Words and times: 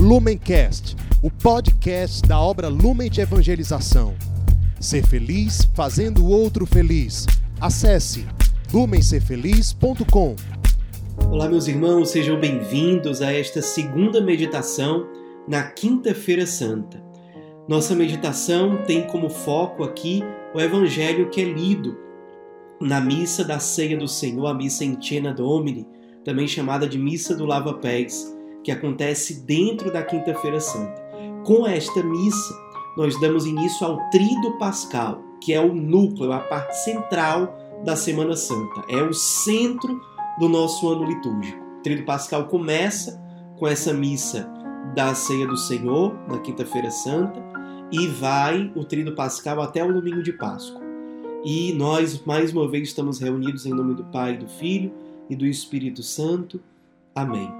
Lumencast, 0.00 0.96
o 1.22 1.30
podcast 1.30 2.26
da 2.26 2.40
obra 2.40 2.68
Lumen 2.68 3.10
de 3.10 3.20
Evangelização. 3.20 4.14
Ser 4.80 5.06
feliz 5.06 5.68
fazendo 5.74 6.24
o 6.24 6.30
outro 6.30 6.64
feliz. 6.64 7.26
Acesse 7.60 8.26
lumencerfeliz.com. 8.72 10.36
Olá, 11.28 11.50
meus 11.50 11.68
irmãos, 11.68 12.08
sejam 12.08 12.40
bem-vindos 12.40 13.20
a 13.20 13.30
esta 13.30 13.60
segunda 13.60 14.22
meditação 14.22 15.06
na 15.46 15.64
Quinta-feira 15.64 16.46
Santa. 16.46 16.98
Nossa 17.68 17.94
meditação 17.94 18.82
tem 18.86 19.06
como 19.06 19.28
foco 19.28 19.84
aqui 19.84 20.24
o 20.54 20.60
evangelho 20.62 21.28
que 21.28 21.42
é 21.42 21.44
lido 21.44 21.94
na 22.80 23.02
missa 23.02 23.44
da 23.44 23.58
Ceia 23.58 23.98
do 23.98 24.08
Senhor, 24.08 24.46
a 24.46 24.54
missa 24.54 24.82
em 24.82 24.98
Cena 24.98 25.34
Domini, 25.34 25.86
também 26.24 26.48
chamada 26.48 26.88
de 26.88 26.96
Missa 26.96 27.36
do 27.36 27.44
Lava 27.44 27.74
Pés 27.74 28.39
que 28.62 28.70
acontece 28.70 29.42
dentro 29.42 29.92
da 29.92 30.02
Quinta-feira 30.02 30.60
Santa. 30.60 31.02
Com 31.44 31.66
esta 31.66 32.02
missa, 32.02 32.54
nós 32.96 33.18
damos 33.20 33.46
início 33.46 33.86
ao 33.86 33.98
Trido 34.10 34.58
Pascal, 34.58 35.22
que 35.40 35.52
é 35.52 35.60
o 35.60 35.74
núcleo, 35.74 36.32
a 36.32 36.40
parte 36.40 36.76
central 36.84 37.56
da 37.84 37.96
Semana 37.96 38.36
Santa. 38.36 38.84
É 38.88 39.02
o 39.02 39.12
centro 39.12 40.00
do 40.38 40.48
nosso 40.48 40.88
ano 40.88 41.04
litúrgico. 41.04 41.58
O 41.78 41.82
Trido 41.82 42.04
Pascal 42.04 42.46
começa 42.46 43.20
com 43.58 43.66
essa 43.66 43.92
missa 43.92 44.48
da 44.94 45.14
Ceia 45.14 45.46
do 45.46 45.56
Senhor, 45.56 46.14
na 46.28 46.38
Quinta-feira 46.38 46.90
Santa, 46.90 47.42
e 47.92 48.06
vai 48.06 48.70
o 48.74 48.84
Trido 48.84 49.14
Pascal 49.14 49.60
até 49.60 49.84
o 49.84 49.92
domingo 49.92 50.22
de 50.22 50.32
Páscoa. 50.32 50.80
E 51.44 51.72
nós, 51.72 52.22
mais 52.24 52.52
uma 52.52 52.68
vez, 52.68 52.88
estamos 52.88 53.18
reunidos 53.18 53.64
em 53.64 53.72
nome 53.72 53.94
do 53.94 54.04
Pai, 54.04 54.36
do 54.36 54.46
Filho 54.46 54.92
e 55.28 55.34
do 55.34 55.46
Espírito 55.46 56.02
Santo. 56.02 56.60
Amém. 57.14 57.59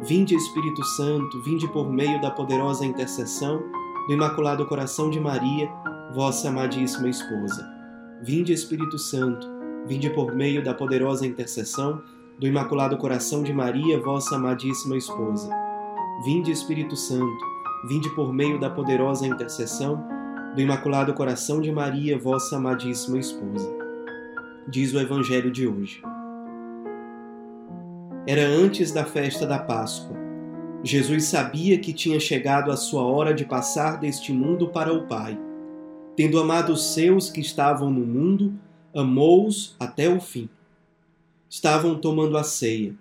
Vinde 0.00 0.36
Espírito 0.36 0.84
Santo, 0.84 1.42
vinde 1.42 1.66
por 1.66 1.90
meio 1.90 2.20
da 2.20 2.30
poderosa 2.30 2.86
intercessão 2.86 3.60
do 4.06 4.12
Imaculado 4.12 4.64
Coração 4.64 5.10
de 5.10 5.18
Maria, 5.18 5.68
vossa 6.14 6.48
amadíssima 6.48 7.08
esposa. 7.08 7.68
Vinde 8.22 8.52
Espírito 8.52 8.96
Santo, 8.96 9.44
vinde 9.86 10.08
por 10.10 10.32
meio 10.32 10.62
da 10.62 10.72
poderosa 10.72 11.26
intercessão 11.26 12.00
do 12.38 12.46
Imaculado 12.46 12.96
Coração 12.96 13.42
de 13.42 13.52
Maria, 13.52 14.00
vossa 14.00 14.36
amadíssima 14.36 14.96
esposa. 14.96 15.50
Vinde 16.24 16.52
Espírito 16.52 16.94
Santo, 16.94 17.44
vinde 17.88 18.08
por 18.10 18.32
meio 18.32 18.58
da 18.60 18.70
poderosa 18.70 19.26
intercessão 19.26 20.06
do 20.54 20.60
Imaculado 20.60 21.12
Coração 21.12 21.60
de 21.60 21.72
Maria, 21.72 22.16
vossa 22.16 22.56
amadíssima 22.56 23.18
esposa. 23.18 23.68
Diz 24.68 24.94
o 24.94 25.00
Evangelho 25.00 25.50
de 25.50 25.66
hoje. 25.66 26.00
Era 28.28 28.46
antes 28.46 28.92
da 28.92 29.06
festa 29.06 29.46
da 29.46 29.58
Páscoa. 29.58 30.14
Jesus 30.84 31.24
sabia 31.24 31.78
que 31.78 31.94
tinha 31.94 32.20
chegado 32.20 32.70
a 32.70 32.76
sua 32.76 33.02
hora 33.02 33.32
de 33.32 33.46
passar 33.46 33.98
deste 33.98 34.34
mundo 34.34 34.68
para 34.68 34.92
o 34.92 35.06
Pai. 35.06 35.40
Tendo 36.14 36.38
amado 36.38 36.74
os 36.74 36.92
seus 36.92 37.30
que 37.30 37.40
estavam 37.40 37.90
no 37.90 38.04
mundo, 38.04 38.52
amou-os 38.94 39.74
até 39.80 40.10
o 40.10 40.20
fim. 40.20 40.46
Estavam 41.48 41.98
tomando 41.98 42.36
a 42.36 42.44
ceia. 42.44 42.94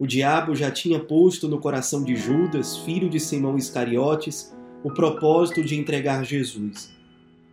O 0.00 0.04
diabo 0.04 0.56
já 0.56 0.68
tinha 0.68 0.98
posto 0.98 1.46
no 1.46 1.60
coração 1.60 2.02
de 2.02 2.16
Judas, 2.16 2.76
filho 2.78 3.08
de 3.08 3.20
Simão 3.20 3.56
Iscariotes, 3.56 4.52
o 4.82 4.90
propósito 4.92 5.62
de 5.62 5.78
entregar 5.78 6.24
Jesus. 6.24 6.92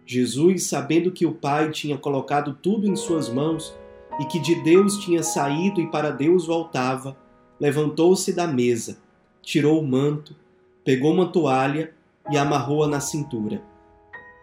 Jesus, 0.04 0.66
sabendo 0.66 1.12
que 1.12 1.28
o 1.28 1.34
Pai 1.36 1.70
tinha 1.70 1.96
colocado 1.96 2.58
tudo 2.60 2.88
em 2.88 2.96
suas 2.96 3.30
mãos, 3.30 3.72
e 4.20 4.26
que 4.26 4.40
de 4.40 4.56
Deus 4.56 4.98
tinha 4.98 5.24
saído 5.24 5.82
e 5.82 5.88
para 5.88 6.12
Deus 6.12 6.46
voltava, 6.46 7.18
levantou-se 7.60 8.32
da 8.34 8.48
mesa, 8.48 8.98
tirou 9.42 9.80
o 9.80 9.88
manto, 9.88 10.36
pegou 10.84 11.14
uma 11.14 11.32
toalha 11.32 11.94
e 12.30 12.38
amarrou-a 12.38 12.88
na 12.88 13.00
cintura. 13.00 13.62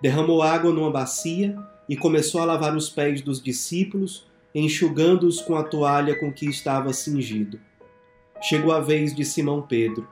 Derramou 0.02 0.42
água 0.42 0.72
numa 0.72 0.90
bacia 0.90 1.56
e 1.88 1.96
começou 1.96 2.40
a 2.40 2.44
lavar 2.44 2.74
os 2.76 2.88
pés 2.88 3.20
dos 3.20 3.42
discípulos, 3.42 4.26
enxugando-os 4.54 5.40
com 5.40 5.54
a 5.54 5.62
toalha 5.62 6.18
com 6.18 6.32
que 6.32 6.46
estava 6.46 6.92
cingido. 6.92 7.60
Chegou 8.40 8.72
a 8.72 8.80
vez 8.80 9.14
de 9.14 9.24
Simão 9.24 9.62
Pedro. 9.62 10.08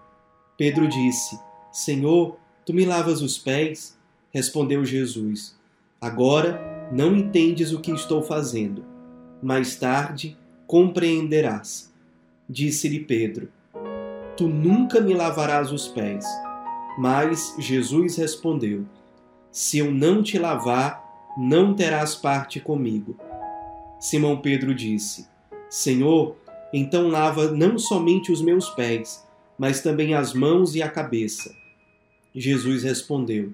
Pedro 0.57 0.87
disse: 0.87 1.39
Senhor, 1.73 2.37
tu 2.65 2.75
me 2.75 2.85
lavas 2.85 3.23
os 3.23 3.39
pés? 3.39 3.99
Respondeu 4.31 4.85
Jesus: 4.85 5.57
Agora 6.01 6.89
não 6.93 7.17
entendes 7.17 7.73
o 7.73 7.81
que 7.81 7.91
estou 7.91 8.23
fazendo 8.23 8.98
mais 9.43 9.77
tarde 9.77 10.37
compreenderás. 10.67 11.93
Disse-lhe 12.49 13.01
Pedro: 13.01 13.49
Tu 14.37 14.49
nunca 14.49 15.01
me 15.01 15.15
lavarás 15.15 15.73
os 15.73 15.89
pés. 15.89 16.25
Mas 16.99 17.55
Jesus 17.59 18.17
respondeu: 18.17 18.85
Se 19.53 19.79
eu 19.79 19.91
não 19.91 20.23
te 20.23 20.39
lavar, 20.39 21.03
não 21.39 21.75
terás 21.75 22.15
parte 22.15 22.59
comigo. 22.59 23.17
Simão 24.01 24.41
Pedro 24.41 24.75
disse: 24.75 25.27
Senhor, 25.71 26.37
então 26.73 27.09
lava 27.09 27.51
não 27.51 27.79
somente 27.79 28.33
os 28.33 28.43
meus 28.43 28.69
pés, 28.71 29.27
mas 29.59 29.81
também 29.81 30.15
as 30.15 30.33
mãos 30.33 30.75
e 30.75 30.83
a 30.83 30.91
cabeça. 30.91 31.55
Jesus 32.35 32.83
respondeu: 32.83 33.53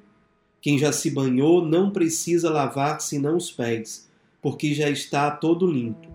Quem 0.61 0.79
já 0.79 0.91
se 0.91 1.11
banhou 1.11 1.65
não 1.65 1.91
precisa 1.91 2.51
lavar 2.51 3.01
senão 3.01 3.37
os 3.37 3.51
pés 3.51 4.09
porque 4.45 4.75
já 4.75 4.91
está 4.91 5.31
todo 5.31 5.67
limpo. 5.67 6.07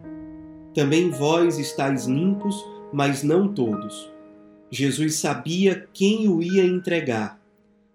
Também 0.76 1.10
vós 1.10 1.58
estáis 1.58 2.06
limpos, 2.06 2.64
mas 2.94 3.24
não 3.24 3.52
todos. 3.52 4.08
Jesus 4.70 5.16
sabia 5.16 5.90
quem 5.92 6.30
o 6.30 6.40
ia 6.40 6.64
entregar. 6.64 7.42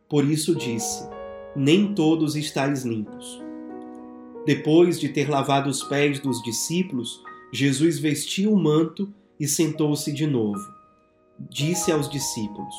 Por 0.09 0.25
isso 0.25 0.53
disse: 0.53 1.09
Nem 1.55 1.95
todos 1.95 2.35
estáis 2.35 2.85
limpos. 2.85 3.41
Depois 4.45 4.99
de 4.99 5.09
ter 5.09 5.31
lavado 5.31 5.71
os 5.71 5.85
pés 5.85 6.19
dos 6.19 6.43
discípulos, 6.43 7.23
Jesus 7.53 8.01
vestiu 8.01 8.53
o 8.53 8.59
manto 8.59 9.09
e 9.39 9.47
sentou-se 9.47 10.13
de 10.13 10.27
novo. 10.27 10.61
Disse 11.49 11.93
aos 11.93 12.11
discípulos: 12.11 12.75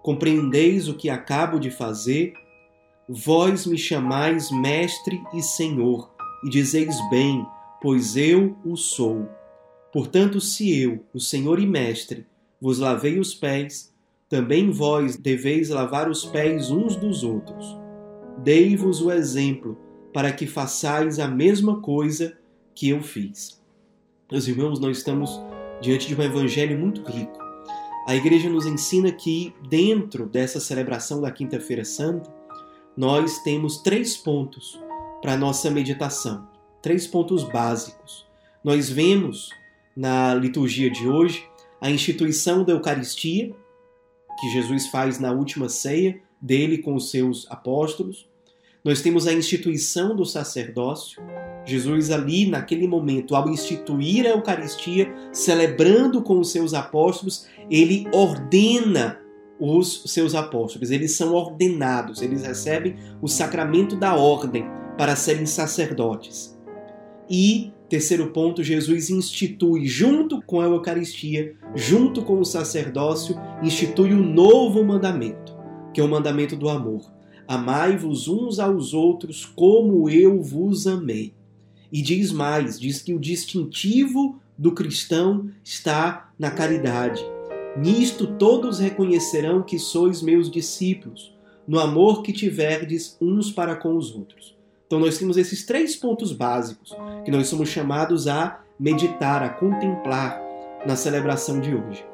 Compreendeis 0.00 0.86
o 0.86 0.94
que 0.94 1.10
acabo 1.10 1.58
de 1.58 1.72
fazer? 1.72 2.34
Vós 3.08 3.66
me 3.66 3.76
chamais 3.76 4.48
Mestre 4.52 5.20
e 5.34 5.42
Senhor 5.42 6.13
e 6.44 6.50
dizeis 6.50 6.96
bem, 7.08 7.46
pois 7.80 8.16
eu 8.16 8.56
o 8.64 8.76
sou. 8.76 9.28
Portanto, 9.92 10.40
se 10.40 10.78
eu, 10.80 11.04
o 11.12 11.20
Senhor 11.20 11.58
e 11.58 11.66
Mestre, 11.66 12.26
vos 12.60 12.78
lavei 12.78 13.18
os 13.18 13.34
pés, 13.34 13.94
também 14.28 14.70
vós 14.70 15.16
deveis 15.16 15.68
lavar 15.68 16.10
os 16.10 16.24
pés 16.24 16.70
uns 16.70 16.96
dos 16.96 17.22
outros. 17.22 17.76
Dei-vos 18.38 19.00
o 19.00 19.10
exemplo, 19.10 19.78
para 20.12 20.32
que 20.32 20.46
façais 20.46 21.18
a 21.18 21.28
mesma 21.28 21.80
coisa 21.80 22.36
que 22.74 22.88
eu 22.88 23.02
fiz. 23.02 23.62
Meus 24.30 24.48
irmãos, 24.48 24.80
nós 24.80 24.98
estamos 24.98 25.40
diante 25.80 26.08
de 26.08 26.14
um 26.14 26.22
evangelho 26.22 26.78
muito 26.78 27.02
rico. 27.02 27.38
A 28.06 28.14
igreja 28.14 28.50
nos 28.50 28.66
ensina 28.66 29.10
que, 29.12 29.54
dentro 29.68 30.26
dessa 30.26 30.60
celebração 30.60 31.20
da 31.20 31.30
Quinta-feira 31.30 31.84
Santa, 31.84 32.32
nós 32.96 33.38
temos 33.42 33.78
três 33.78 34.16
pontos 34.16 34.78
para 35.24 35.32
a 35.32 35.38
nossa 35.38 35.70
meditação. 35.70 36.46
Três 36.82 37.06
pontos 37.06 37.44
básicos. 37.44 38.26
Nós 38.62 38.90
vemos 38.90 39.48
na 39.96 40.34
liturgia 40.34 40.90
de 40.90 41.08
hoje 41.08 41.48
a 41.80 41.90
instituição 41.90 42.62
da 42.62 42.74
Eucaristia, 42.74 43.50
que 44.38 44.50
Jesus 44.50 44.88
faz 44.88 45.18
na 45.18 45.32
última 45.32 45.70
ceia 45.70 46.20
dele 46.38 46.76
com 46.76 46.94
os 46.94 47.10
seus 47.10 47.50
apóstolos. 47.50 48.28
Nós 48.84 49.00
temos 49.00 49.26
a 49.26 49.32
instituição 49.32 50.14
do 50.14 50.26
sacerdócio. 50.26 51.22
Jesus, 51.64 52.10
ali 52.10 52.46
naquele 52.46 52.86
momento, 52.86 53.34
ao 53.34 53.48
instituir 53.48 54.26
a 54.26 54.30
Eucaristia, 54.32 55.10
celebrando 55.32 56.20
com 56.20 56.38
os 56.38 56.52
seus 56.52 56.74
apóstolos, 56.74 57.46
ele 57.70 58.06
ordena 58.12 59.18
os 59.58 60.02
seus 60.04 60.34
apóstolos. 60.34 60.90
Eles 60.90 61.16
são 61.16 61.32
ordenados, 61.32 62.20
eles 62.20 62.42
recebem 62.42 62.94
o 63.22 63.26
sacramento 63.26 63.96
da 63.96 64.14
ordem 64.14 64.83
para 64.96 65.16
serem 65.16 65.46
sacerdotes. 65.46 66.58
E, 67.28 67.72
terceiro 67.88 68.30
ponto, 68.30 68.62
Jesus 68.62 69.10
institui, 69.10 69.86
junto 69.86 70.42
com 70.42 70.60
a 70.60 70.64
Eucaristia, 70.64 71.54
junto 71.74 72.22
com 72.22 72.38
o 72.38 72.44
sacerdócio, 72.44 73.36
institui 73.62 74.12
um 74.12 74.22
novo 74.22 74.84
mandamento, 74.84 75.56
que 75.92 76.00
é 76.00 76.04
o 76.04 76.08
mandamento 76.08 76.56
do 76.56 76.68
amor. 76.68 77.10
Amai-vos 77.46 78.28
uns 78.28 78.58
aos 78.58 78.94
outros 78.94 79.44
como 79.44 80.08
eu 80.08 80.42
vos 80.42 80.86
amei. 80.86 81.34
E 81.92 82.00
diz 82.00 82.32
mais: 82.32 82.80
diz 82.80 83.02
que 83.02 83.14
o 83.14 83.20
distintivo 83.20 84.38
do 84.56 84.72
cristão 84.72 85.50
está 85.62 86.32
na 86.38 86.50
caridade. 86.50 87.24
Nisto 87.76 88.26
todos 88.38 88.78
reconhecerão 88.78 89.62
que 89.62 89.78
sois 89.78 90.22
meus 90.22 90.50
discípulos, 90.50 91.34
no 91.66 91.78
amor 91.78 92.22
que 92.22 92.32
tiverdes 92.32 93.16
uns 93.20 93.50
para 93.50 93.74
com 93.74 93.96
os 93.96 94.14
outros. 94.14 94.53
Então 94.94 95.04
nós 95.04 95.18
temos 95.18 95.36
esses 95.36 95.66
três 95.66 95.96
pontos 95.96 96.30
básicos 96.30 96.96
que 97.24 97.30
nós 97.32 97.48
somos 97.48 97.68
chamados 97.68 98.28
a 98.28 98.62
meditar, 98.78 99.42
a 99.42 99.48
contemplar 99.48 100.40
na 100.86 100.94
celebração 100.94 101.58
de 101.58 101.74
hoje. 101.74 102.06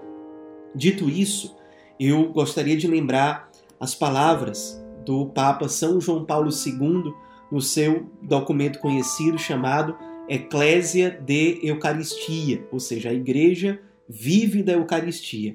Dito 0.75 1.07
isso, 1.11 1.55
eu 2.01 2.33
gostaria 2.33 2.79
de 2.79 2.89
lembrar 2.89 3.51
as 3.79 3.95
palavras 3.95 4.83
do 5.05 5.27
Papa 5.27 5.69
São 5.69 6.01
João 6.01 6.25
Paulo 6.25 6.49
II 6.49 7.13
no 7.53 7.61
seu 7.61 8.11
documento 8.23 8.79
conhecido 8.79 9.39
chamado 9.39 9.95
Eclésia 10.27 11.11
de 11.11 11.61
Eucaristia, 11.63 12.67
ou 12.73 12.81
seja, 12.81 13.11
a 13.11 13.13
Igreja 13.13 13.79
vive 14.09 14.63
da 14.63 14.73
Eucaristia. 14.73 15.55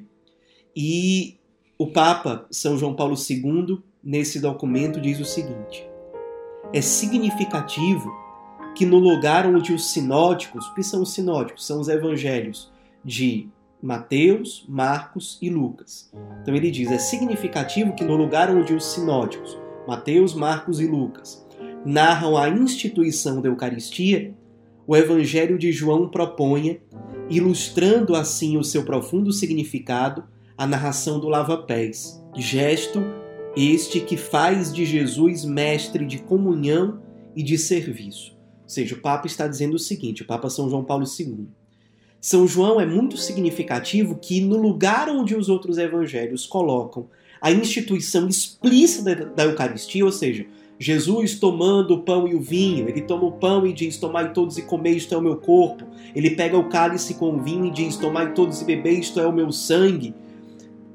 E 0.75 1.37
o 1.75 1.87
Papa 1.87 2.45
São 2.51 2.77
João 2.77 2.93
Paulo 2.93 3.15
II, 3.15 3.79
nesse 4.03 4.39
documento, 4.39 5.01
diz 5.01 5.19
o 5.19 5.25
seguinte: 5.25 5.94
é 6.75 6.81
significativo 6.81 8.13
que 8.75 8.85
no 8.85 8.99
lugar 8.99 9.47
onde 9.47 9.71
os 9.71 9.93
sinóticos, 9.93 10.67
que 10.73 10.83
são 10.83 11.03
os 11.03 11.13
sinóticos? 11.13 11.65
São 11.65 11.79
os 11.79 11.87
evangelhos 11.87 12.69
de 13.01 13.47
Mateus, 13.81 14.65
Marcos 14.67 15.37
e 15.41 15.49
Lucas. 15.49 16.11
Então 16.41 16.53
ele 16.53 16.69
diz: 16.69 16.91
é 16.91 16.97
significativo 16.97 17.93
que 17.93 18.03
no 18.03 18.17
lugar 18.17 18.53
onde 18.53 18.73
os 18.73 18.87
sinóticos, 18.87 19.57
Mateus, 19.87 20.33
Marcos 20.33 20.81
e 20.81 20.85
Lucas, 20.85 21.47
narram 21.85 22.35
a 22.35 22.49
instituição 22.49 23.41
da 23.41 23.47
Eucaristia, 23.47 24.35
o 24.85 24.97
Evangelho 24.97 25.57
de 25.57 25.71
João 25.71 26.09
proponha, 26.09 26.77
ilustrando 27.29 28.13
assim 28.13 28.57
o 28.57 28.63
seu 28.65 28.83
profundo 28.83 29.31
significado, 29.31 30.25
a 30.57 30.67
narração 30.67 31.21
do 31.21 31.29
lava-pés, 31.29 32.21
gesto 32.35 33.01
este 33.55 33.99
que 34.01 34.17
faz 34.17 34.73
de 34.73 34.85
Jesus 34.85 35.45
mestre 35.45 36.05
de 36.05 36.19
comunhão 36.19 36.99
e 37.35 37.41
de 37.41 37.57
serviço. 37.57 38.35
Ou 38.63 38.69
seja, 38.69 38.95
o 38.95 38.99
Papa 38.99 39.27
está 39.27 39.47
dizendo 39.47 39.75
o 39.75 39.79
seguinte, 39.79 40.23
o 40.23 40.27
Papa 40.27 40.49
São 40.49 40.69
João 40.69 40.83
Paulo 40.83 41.05
II. 41.05 41.47
São 42.19 42.47
João 42.47 42.81
é 42.81 42.85
muito 42.85 43.17
significativo 43.17 44.15
que 44.15 44.41
no 44.41 44.57
lugar 44.57 45.07
onde 45.09 45.35
os 45.35 45.47
outros 45.47 45.77
evangelhos 45.77 46.45
colocam 46.45 47.07
a 47.39 47.51
instituição 47.51 48.27
explícita 48.27 49.15
da 49.15 49.43
Eucaristia, 49.43 50.03
ou 50.03 50.11
seja, 50.11 50.47
Jesus 50.79 51.39
tomando 51.39 51.93
o 51.93 52.01
pão 52.01 52.27
e 52.27 52.35
o 52.35 52.41
vinho, 52.41 52.89
ele 52.89 53.01
toma 53.01 53.25
o 53.25 53.31
pão 53.33 53.65
e 53.65 53.71
diz: 53.71 53.97
Tomai 53.97 54.33
todos 54.33 54.57
e 54.57 54.63
comei, 54.63 54.93
isto 54.93 55.13
é 55.13 55.17
o 55.17 55.21
meu 55.21 55.37
corpo. 55.37 55.85
Ele 56.15 56.31
pega 56.31 56.57
o 56.57 56.67
cálice 56.67 57.13
com 57.13 57.35
o 57.35 57.41
vinho 57.41 57.65
e 57.65 57.71
diz: 57.71 57.95
Tomai 57.95 58.33
todos 58.33 58.61
e 58.61 58.65
bebei, 58.65 58.99
isto 58.99 59.19
é 59.19 59.27
o 59.27 59.31
meu 59.31 59.51
sangue. 59.51 60.13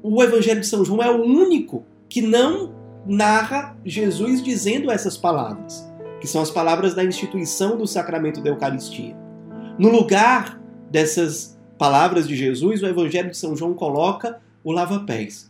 O 0.03 0.21
Evangelho 0.21 0.59
de 0.59 0.67
São 0.67 0.83
João 0.83 1.01
é 1.01 1.09
o 1.09 1.23
único 1.23 1.85
que 2.11 2.21
não 2.21 2.73
narra 3.07 3.73
Jesus 3.85 4.43
dizendo 4.43 4.91
essas 4.91 5.15
palavras, 5.15 5.89
que 6.19 6.27
são 6.27 6.41
as 6.41 6.51
palavras 6.51 6.93
da 6.93 7.05
instituição 7.05 7.77
do 7.77 7.87
sacramento 7.87 8.41
da 8.41 8.49
Eucaristia. 8.49 9.15
No 9.79 9.89
lugar 9.89 10.61
dessas 10.91 11.57
palavras 11.77 12.27
de 12.27 12.35
Jesus, 12.35 12.83
o 12.83 12.85
Evangelho 12.85 13.31
de 13.31 13.37
São 13.37 13.55
João 13.55 13.73
coloca 13.73 14.41
o 14.61 14.73
lava-pés. 14.73 15.49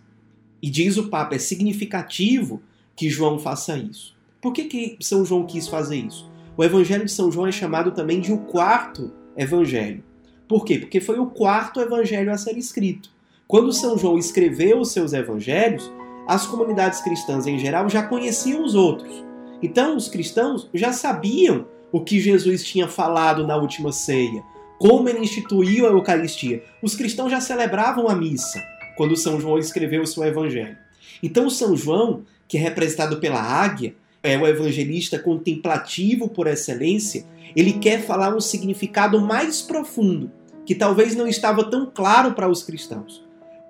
E 0.61 0.69
diz 0.69 0.97
o 0.97 1.09
Papa, 1.09 1.33
é 1.33 1.39
significativo 1.39 2.61
que 2.95 3.09
João 3.09 3.39
faça 3.39 3.75
isso. 3.75 4.15
Por 4.39 4.53
que, 4.53 4.65
que 4.65 4.97
São 5.01 5.25
João 5.25 5.47
quis 5.47 5.67
fazer 5.67 5.95
isso? 5.97 6.29
O 6.55 6.63
Evangelho 6.63 7.05
de 7.05 7.11
São 7.11 7.31
João 7.31 7.47
é 7.47 7.51
chamado 7.51 7.89
também 7.89 8.21
de 8.21 8.31
o 8.31 8.37
quarto 8.37 9.11
Evangelho. 9.35 10.03
Por 10.47 10.63
quê? 10.63 10.77
Porque 10.77 11.01
foi 11.01 11.17
o 11.17 11.25
quarto 11.25 11.81
Evangelho 11.81 12.31
a 12.31 12.37
ser 12.37 12.55
escrito. 12.55 13.09
Quando 13.47 13.73
São 13.73 13.97
João 13.97 14.19
escreveu 14.19 14.79
os 14.79 14.91
seus 14.91 15.11
Evangelhos, 15.11 15.91
as 16.31 16.48
comunidades 16.48 17.01
cristãs 17.01 17.45
em 17.45 17.60
geral 17.60 17.89
já 17.89 18.04
conheciam 18.04 18.63
os 18.63 18.74
outros. 18.74 19.22
Então, 19.62 19.98
os 19.98 20.07
cristãos 20.07 20.69
já 20.74 20.94
sabiam 20.94 21.68
o 21.92 22.00
que 22.00 22.22
Jesus 22.22 22.63
tinha 22.63 22.88
falado 22.88 23.45
na 23.45 23.57
última 23.57 23.92
ceia, 23.92 24.42
como 24.80 25.10
ele 25.10 25.19
instituiu 25.19 25.86
a 25.86 25.92
Eucaristia. 25.92 26.63
Os 26.81 26.95
cristãos 26.95 27.31
já 27.31 27.42
celebravam 27.42 28.07
a 28.07 28.16
missa 28.16 28.63
quando 28.95 29.18
São 29.18 29.42
João 29.42 29.60
escreveu 29.60 30.04
o 30.04 30.07
seu 30.07 30.24
evangelho. 30.24 30.78
Então, 31.22 31.50
São 31.50 31.75
João, 31.75 32.22
que 32.48 32.57
é 32.57 32.62
representado 32.62 33.18
pela 33.18 33.42
águia, 33.42 33.94
é 34.24 34.38
o 34.38 34.48
evangelista 34.48 35.19
contemplativo 35.19 36.30
por 36.30 36.48
excelência, 36.48 37.25
ele 37.54 37.74
quer 37.74 38.04
falar 38.04 38.33
um 38.33 38.39
significado 38.39 39.19
mais 39.19 39.62
profundo, 39.62 40.31
que 40.66 40.75
talvez 40.75 41.13
não 41.13 41.28
estava 41.28 41.69
tão 41.69 41.92
claro 41.94 42.31
para 42.31 42.48
os 42.48 42.63
cristãos. 42.63 43.22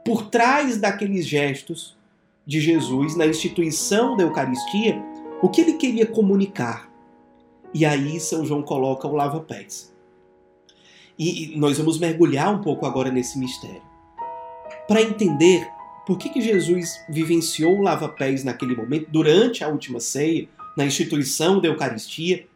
Por 0.06 0.30
trás 0.30 0.78
daqueles 0.78 1.26
gestos 1.26 2.00
de 2.46 2.60
Jesus 2.60 3.16
na 3.16 3.26
instituição 3.26 4.18
da 4.18 4.24
Eucaristia, 4.24 5.02
o 5.42 5.50
que 5.50 5.62
ele 5.62 5.74
queria 5.74 6.06
comunicar. 6.06 6.92
E 7.74 7.86
aí 7.86 8.20
São 8.20 8.46
João 8.46 8.62
coloca 8.62 9.08
o 9.08 9.16
lava-pés. 9.16 9.94
E 11.18 11.54
nós 11.56 11.78
vamos 11.78 12.00
mergulhar 12.00 12.54
um 12.54 12.62
pouco 12.62 12.86
agora 12.86 13.12
nesse 13.12 13.38
mistério. 13.38 13.82
Para 14.88 15.02
entender 15.02 15.68
por 16.06 16.18
que, 16.18 16.30
que 16.30 16.42
Jesus 16.42 17.00
vivenciou 17.10 17.78
o 17.78 17.82
lava-pés 17.82 18.44
naquele 18.44 18.76
momento, 18.76 19.10
durante 19.12 19.64
a 19.64 19.68
última 19.68 20.00
ceia, 20.00 20.50
na 20.76 20.86
instituição 20.86 21.62
da 21.62 21.68
Eucaristia, 21.68 22.48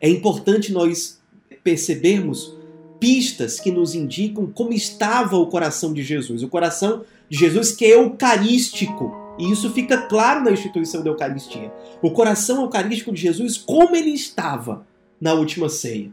é 0.00 0.08
importante 0.08 0.72
nós 0.72 1.20
percebermos 1.62 2.56
pistas 2.98 3.58
que 3.58 3.70
nos 3.70 3.94
indicam 3.94 4.46
como 4.46 4.72
estava 4.72 5.36
o 5.36 5.46
coração 5.46 5.92
de 5.92 6.02
Jesus. 6.02 6.42
O 6.42 6.48
coração 6.48 7.04
de 7.30 7.38
Jesus 7.38 7.70
que 7.70 7.84
é 7.84 7.94
eucarístico. 7.94 9.16
E 9.38 9.50
isso 9.50 9.70
fica 9.70 9.96
claro 9.96 10.44
na 10.44 10.50
instituição 10.50 11.02
da 11.02 11.10
Eucaristia. 11.10 11.72
O 12.02 12.10
coração 12.10 12.60
eucarístico 12.62 13.12
de 13.12 13.22
Jesus, 13.22 13.56
como 13.56 13.96
ele 13.96 14.10
estava 14.10 14.86
na 15.18 15.32
última 15.32 15.68
ceia. 15.68 16.10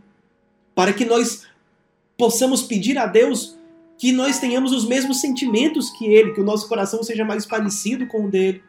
Para 0.74 0.94
que 0.94 1.04
nós 1.04 1.46
possamos 2.18 2.62
pedir 2.62 2.98
a 2.98 3.06
Deus 3.06 3.58
que 3.98 4.12
nós 4.12 4.40
tenhamos 4.40 4.72
os 4.72 4.86
mesmos 4.86 5.20
sentimentos 5.20 5.90
que 5.90 6.06
ele, 6.06 6.34
que 6.34 6.40
o 6.40 6.46
nosso 6.46 6.70
coração 6.70 7.02
seja 7.02 7.26
mais 7.26 7.46
parecido 7.46 8.06
com 8.08 8.26
o 8.26 8.30
dele. 8.30 8.62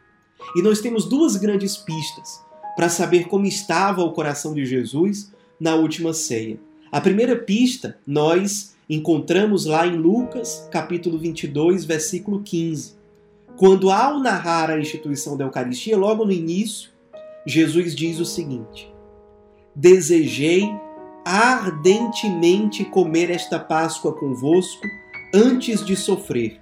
E 0.55 0.61
nós 0.61 0.81
temos 0.81 1.05
duas 1.05 1.35
grandes 1.35 1.77
pistas 1.77 2.43
para 2.75 2.89
saber 2.89 3.27
como 3.27 3.45
estava 3.45 4.01
o 4.01 4.11
coração 4.11 4.53
de 4.53 4.65
Jesus 4.65 5.31
na 5.59 5.75
última 5.75 6.13
ceia. 6.13 6.59
A 6.91 6.99
primeira 6.99 7.35
pista 7.35 7.97
nós 8.07 8.75
encontramos 8.89 9.65
lá 9.65 9.85
em 9.85 9.95
Lucas, 9.95 10.67
capítulo 10.71 11.19
22, 11.19 11.85
versículo 11.85 12.41
15. 12.41 12.97
Quando, 13.55 13.91
ao 13.91 14.19
narrar 14.19 14.71
a 14.71 14.79
instituição 14.79 15.37
da 15.37 15.45
Eucaristia, 15.45 15.97
logo 15.97 16.25
no 16.25 16.31
início, 16.31 16.89
Jesus 17.45 17.95
diz 17.95 18.19
o 18.19 18.25
seguinte: 18.25 18.91
Desejei 19.75 20.67
ardentemente 21.23 22.83
comer 22.85 23.29
esta 23.29 23.59
Páscoa 23.59 24.13
convosco 24.13 24.87
antes 25.33 25.85
de 25.85 25.95
sofrer, 25.95 26.59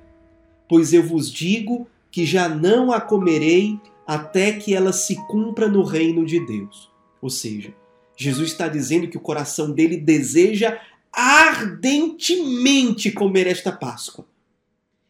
pois 0.68 0.92
eu 0.92 1.04
vos 1.04 1.32
digo 1.32 1.88
que 2.12 2.26
já 2.26 2.50
não 2.50 2.92
a 2.92 3.00
comerei 3.00 3.80
até 4.06 4.52
que 4.52 4.74
ela 4.74 4.92
se 4.92 5.16
cumpra 5.28 5.68
no 5.68 5.84
reino 5.84 6.26
de 6.26 6.46
Deus. 6.46 6.92
Ou 7.22 7.30
seja, 7.30 7.74
Jesus 8.18 8.52
está 8.52 8.68
dizendo 8.68 9.08
que 9.08 9.18
o 9.18 9.22
coração 9.22 9.72
dele 9.72 9.98
deseja 9.98 10.80
ardentemente 11.12 13.12
comer 13.12 13.48
esta 13.48 13.72
Páscoa. 13.72 14.26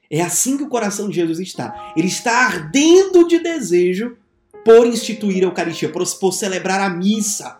É 0.09 0.21
assim 0.21 0.57
que 0.57 0.63
o 0.63 0.69
coração 0.69 1.09
de 1.09 1.15
Jesus 1.15 1.39
está. 1.39 1.93
Ele 1.95 2.07
está 2.07 2.45
ardendo 2.45 3.27
de 3.27 3.39
desejo 3.39 4.17
por 4.63 4.87
instituir 4.87 5.43
a 5.43 5.47
Eucaristia, 5.47 5.91
por, 5.91 6.03
por 6.19 6.31
celebrar 6.31 6.79
a 6.79 6.89
missa. 6.89 7.59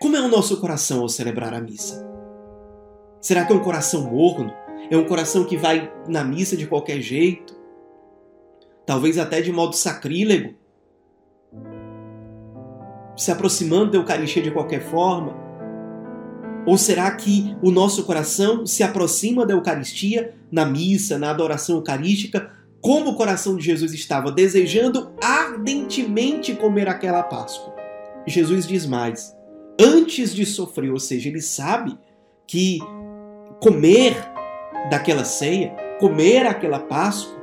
Como 0.00 0.16
é 0.16 0.20
o 0.20 0.28
nosso 0.28 0.60
coração 0.60 1.00
ao 1.00 1.08
celebrar 1.08 1.54
a 1.54 1.60
missa? 1.60 2.06
Será 3.20 3.44
que 3.44 3.52
é 3.52 3.56
um 3.56 3.62
coração 3.62 4.02
morno? 4.02 4.52
É 4.90 4.96
um 4.96 5.06
coração 5.06 5.44
que 5.44 5.56
vai 5.56 5.92
na 6.06 6.22
missa 6.22 6.56
de 6.56 6.66
qualquer 6.66 7.00
jeito? 7.00 7.56
Talvez 8.86 9.18
até 9.18 9.40
de 9.40 9.52
modo 9.52 9.74
sacrílego? 9.74 10.54
Se 13.16 13.30
aproximando 13.30 13.92
da 13.92 13.98
Eucaristia 13.98 14.42
de 14.42 14.50
qualquer 14.50 14.82
forma? 14.82 15.47
Ou 16.68 16.76
será 16.76 17.10
que 17.12 17.56
o 17.62 17.70
nosso 17.70 18.04
coração 18.04 18.66
se 18.66 18.82
aproxima 18.82 19.46
da 19.46 19.54
Eucaristia, 19.54 20.34
na 20.52 20.66
missa, 20.66 21.16
na 21.16 21.30
adoração 21.30 21.76
eucarística, 21.76 22.50
como 22.78 23.12
o 23.12 23.14
coração 23.14 23.56
de 23.56 23.64
Jesus 23.64 23.94
estava, 23.94 24.30
desejando 24.30 25.10
ardentemente 25.18 26.54
comer 26.54 26.86
aquela 26.86 27.22
Páscoa? 27.22 27.74
Jesus 28.26 28.66
diz 28.66 28.84
mais: 28.84 29.34
antes 29.80 30.34
de 30.34 30.44
sofrer, 30.44 30.92
ou 30.92 30.98
seja, 30.98 31.30
ele 31.30 31.40
sabe 31.40 31.98
que 32.46 32.80
comer 33.62 34.14
daquela 34.90 35.24
ceia, 35.24 35.74
comer 35.98 36.46
aquela 36.46 36.80
Páscoa, 36.80 37.34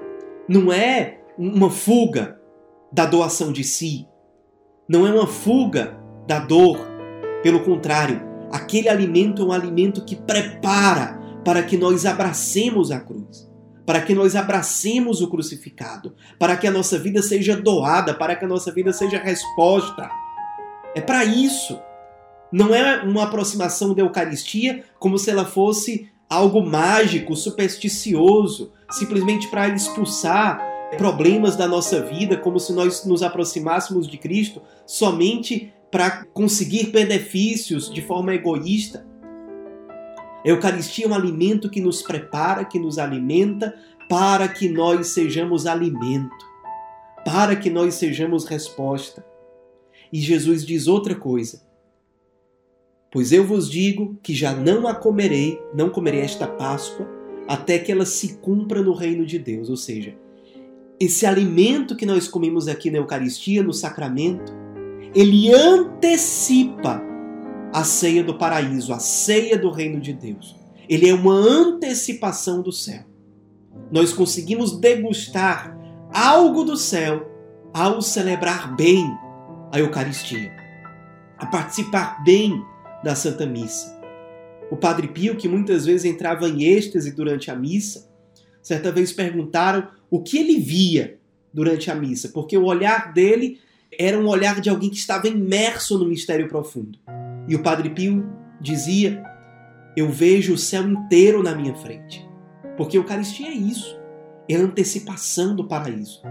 não 0.47 0.71
é 0.71 1.17
uma 1.35 1.71
fuga 1.71 2.39
da 2.91 3.07
doação 3.07 3.51
de 3.51 3.63
si, 3.63 4.07
não 4.87 5.07
é 5.07 5.11
uma 5.11 5.25
fuga 5.25 5.97
da 6.27 6.37
dor, 6.37 6.77
pelo 7.41 7.61
contrário, 7.61 8.21
Aquele 8.55 8.87
alimento 8.87 9.41
é 9.41 9.45
um 9.45 9.51
alimento 9.51 10.05
que 10.05 10.15
prepara 10.15 11.19
para 11.43 11.61
que 11.61 11.75
nós 11.75 12.05
abracemos 12.05 12.89
a 12.89 13.01
cruz, 13.01 13.51
para 13.85 13.99
que 14.01 14.15
nós 14.15 14.33
abracemos 14.33 15.19
o 15.19 15.27
crucificado, 15.27 16.15
para 16.39 16.55
que 16.55 16.65
a 16.65 16.71
nossa 16.71 16.97
vida 16.97 17.21
seja 17.21 17.57
doada, 17.57 18.13
para 18.13 18.33
que 18.33 18.45
a 18.45 18.47
nossa 18.47 18.71
vida 18.71 18.93
seja 18.93 19.17
resposta. 19.17 20.09
É 20.95 21.01
para 21.01 21.25
isso. 21.25 21.77
Não 22.49 22.73
é 22.73 23.03
uma 23.03 23.23
aproximação 23.23 23.93
da 23.93 24.01
Eucaristia 24.01 24.85
como 24.99 25.19
se 25.19 25.29
ela 25.29 25.43
fosse 25.43 26.09
algo 26.29 26.65
mágico, 26.65 27.35
supersticioso, 27.35 28.71
simplesmente 28.89 29.49
para 29.49 29.67
expulsar 29.67 30.65
problemas 30.97 31.57
da 31.57 31.67
nossa 31.67 32.01
vida, 32.01 32.37
como 32.37 32.57
se 32.57 32.71
nós 32.71 33.03
nos 33.03 33.21
aproximássemos 33.21 34.07
de 34.07 34.17
Cristo 34.17 34.61
somente 34.85 35.73
para 35.95 36.25
conseguir 36.33 36.87
benefícios 36.87 37.89
de 37.89 38.01
forma 38.01 38.35
egoísta. 38.35 39.07
A 40.43 40.49
Eucaristia 40.49 41.05
é 41.05 41.07
um 41.07 41.13
alimento 41.13 41.69
que 41.69 41.79
nos 41.79 42.01
prepara, 42.01 42.65
que 42.65 42.77
nos 42.77 42.99
alimenta, 42.99 43.73
para 44.09 44.45
que 44.49 44.67
nós 44.67 45.07
sejamos 45.13 45.65
alimento, 45.65 46.35
para 47.23 47.55
que 47.55 47.69
nós 47.69 47.93
sejamos 47.93 48.43
resposta. 48.43 49.25
E 50.11 50.19
Jesus 50.19 50.65
diz 50.65 50.85
outra 50.85 51.15
coisa: 51.15 51.61
Pois 53.09 53.31
eu 53.31 53.47
vos 53.47 53.71
digo 53.71 54.19
que 54.21 54.35
já 54.35 54.53
não 54.53 54.89
a 54.89 54.93
comerei, 54.93 55.57
não 55.73 55.89
comerei 55.89 56.19
esta 56.19 56.45
Páscoa, 56.45 57.07
até 57.47 57.79
que 57.79 57.89
ela 57.89 58.05
se 58.05 58.33
cumpra 58.39 58.81
no 58.81 58.91
reino 58.91 59.25
de 59.25 59.39
Deus. 59.39 59.69
Ou 59.69 59.77
seja, 59.77 60.13
esse 60.99 61.25
alimento 61.25 61.95
que 61.95 62.05
nós 62.05 62.27
comemos 62.27 62.67
aqui 62.67 62.91
na 62.91 62.97
Eucaristia, 62.97 63.63
no 63.63 63.71
sacramento, 63.71 64.64
ele 65.15 65.53
antecipa 65.53 67.01
a 67.73 67.83
ceia 67.85 68.21
do 68.21 68.37
paraíso, 68.37 68.93
a 68.93 68.99
ceia 68.99 69.57
do 69.57 69.71
reino 69.71 70.01
de 70.01 70.11
Deus. 70.11 70.55
Ele 70.89 71.09
é 71.09 71.13
uma 71.13 71.33
antecipação 71.33 72.61
do 72.61 72.71
céu. 72.71 73.03
Nós 73.89 74.11
conseguimos 74.11 74.77
degustar 74.77 75.75
algo 76.13 76.65
do 76.65 76.75
céu 76.75 77.31
ao 77.73 78.01
celebrar 78.01 78.75
bem 78.75 79.05
a 79.71 79.79
Eucaristia, 79.79 80.51
a 81.37 81.45
participar 81.45 82.23
bem 82.23 82.61
da 83.03 83.15
Santa 83.15 83.45
Missa. 83.45 83.95
O 84.69 84.75
Padre 84.75 85.07
Pio, 85.07 85.35
que 85.35 85.47
muitas 85.47 85.85
vezes 85.85 86.05
entrava 86.05 86.47
em 86.47 86.63
êxtase 86.63 87.11
durante 87.11 87.49
a 87.49 87.55
missa, 87.55 88.09
certa 88.61 88.91
vez 88.91 89.13
perguntaram 89.13 89.87
o 90.09 90.21
que 90.21 90.37
ele 90.37 90.59
via 90.59 91.19
durante 91.53 91.89
a 91.89 91.95
missa, 91.95 92.29
porque 92.29 92.57
o 92.57 92.65
olhar 92.65 93.13
dele 93.13 93.59
era 93.99 94.17
um 94.17 94.27
olhar 94.27 94.61
de 94.61 94.69
alguém 94.69 94.89
que 94.89 94.97
estava 94.97 95.27
imerso 95.27 95.97
no 95.97 96.05
mistério 96.05 96.47
profundo. 96.47 96.97
E 97.47 97.55
o 97.55 97.61
Padre 97.61 97.89
Pio 97.89 98.25
dizia: 98.59 99.23
Eu 99.95 100.09
vejo 100.09 100.53
o 100.53 100.57
céu 100.57 100.83
inteiro 100.87 101.43
na 101.43 101.55
minha 101.55 101.75
frente. 101.75 102.25
Porque 102.77 102.97
a 102.97 102.99
Eucaristia 102.99 103.47
é 103.47 103.53
isso, 103.53 103.97
é 104.49 104.55
a 104.55 104.59
antecipação 104.59 105.55
do 105.55 105.67
paraíso. 105.67 106.21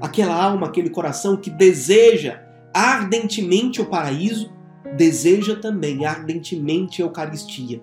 Aquela 0.00 0.34
alma, 0.34 0.66
aquele 0.66 0.90
coração 0.90 1.36
que 1.36 1.50
deseja 1.50 2.40
ardentemente 2.74 3.80
o 3.80 3.86
paraíso, 3.86 4.52
deseja 4.96 5.56
também 5.56 6.04
ardentemente 6.04 7.00
a 7.00 7.04
Eucaristia, 7.04 7.82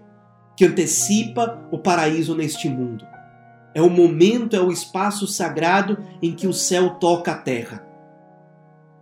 que 0.55 0.65
antecipa 0.65 1.67
o 1.71 1.77
paraíso 1.77 2.35
neste 2.35 2.67
mundo. 2.67 3.05
É 3.73 3.81
o 3.81 3.89
momento, 3.89 4.55
é 4.55 4.59
o 4.59 4.71
espaço 4.71 5.27
sagrado 5.27 5.97
em 6.21 6.33
que 6.33 6.47
o 6.47 6.53
céu 6.53 6.95
toca 6.95 7.31
a 7.31 7.37
terra. 7.37 7.88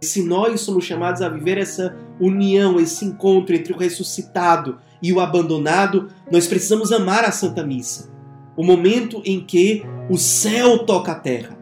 Se 0.02 0.24
nós 0.24 0.62
somos 0.62 0.86
chamados 0.86 1.22
a 1.22 1.30
viver 1.30 1.58
essa 1.58 1.96
união, 2.20 2.80
esse 2.80 3.06
encontro 3.06 3.56
entre 3.56 3.74
o 3.74 3.78
ressuscitado 3.78 4.78
e 5.02 5.12
o 5.12 5.20
abandonado, 5.20 6.10
nós 6.32 6.48
precisamos 6.48 6.92
amar 6.92 7.24
a 7.26 7.32
Santa 7.32 7.66
Missa. 7.66 8.12
O 8.56 8.64
momento 8.64 9.22
em 9.26 9.44
que 9.44 9.84
o 10.10 10.18
céu 10.18 10.80
toca 10.86 11.12
a 11.12 11.20
terra, 11.20 11.58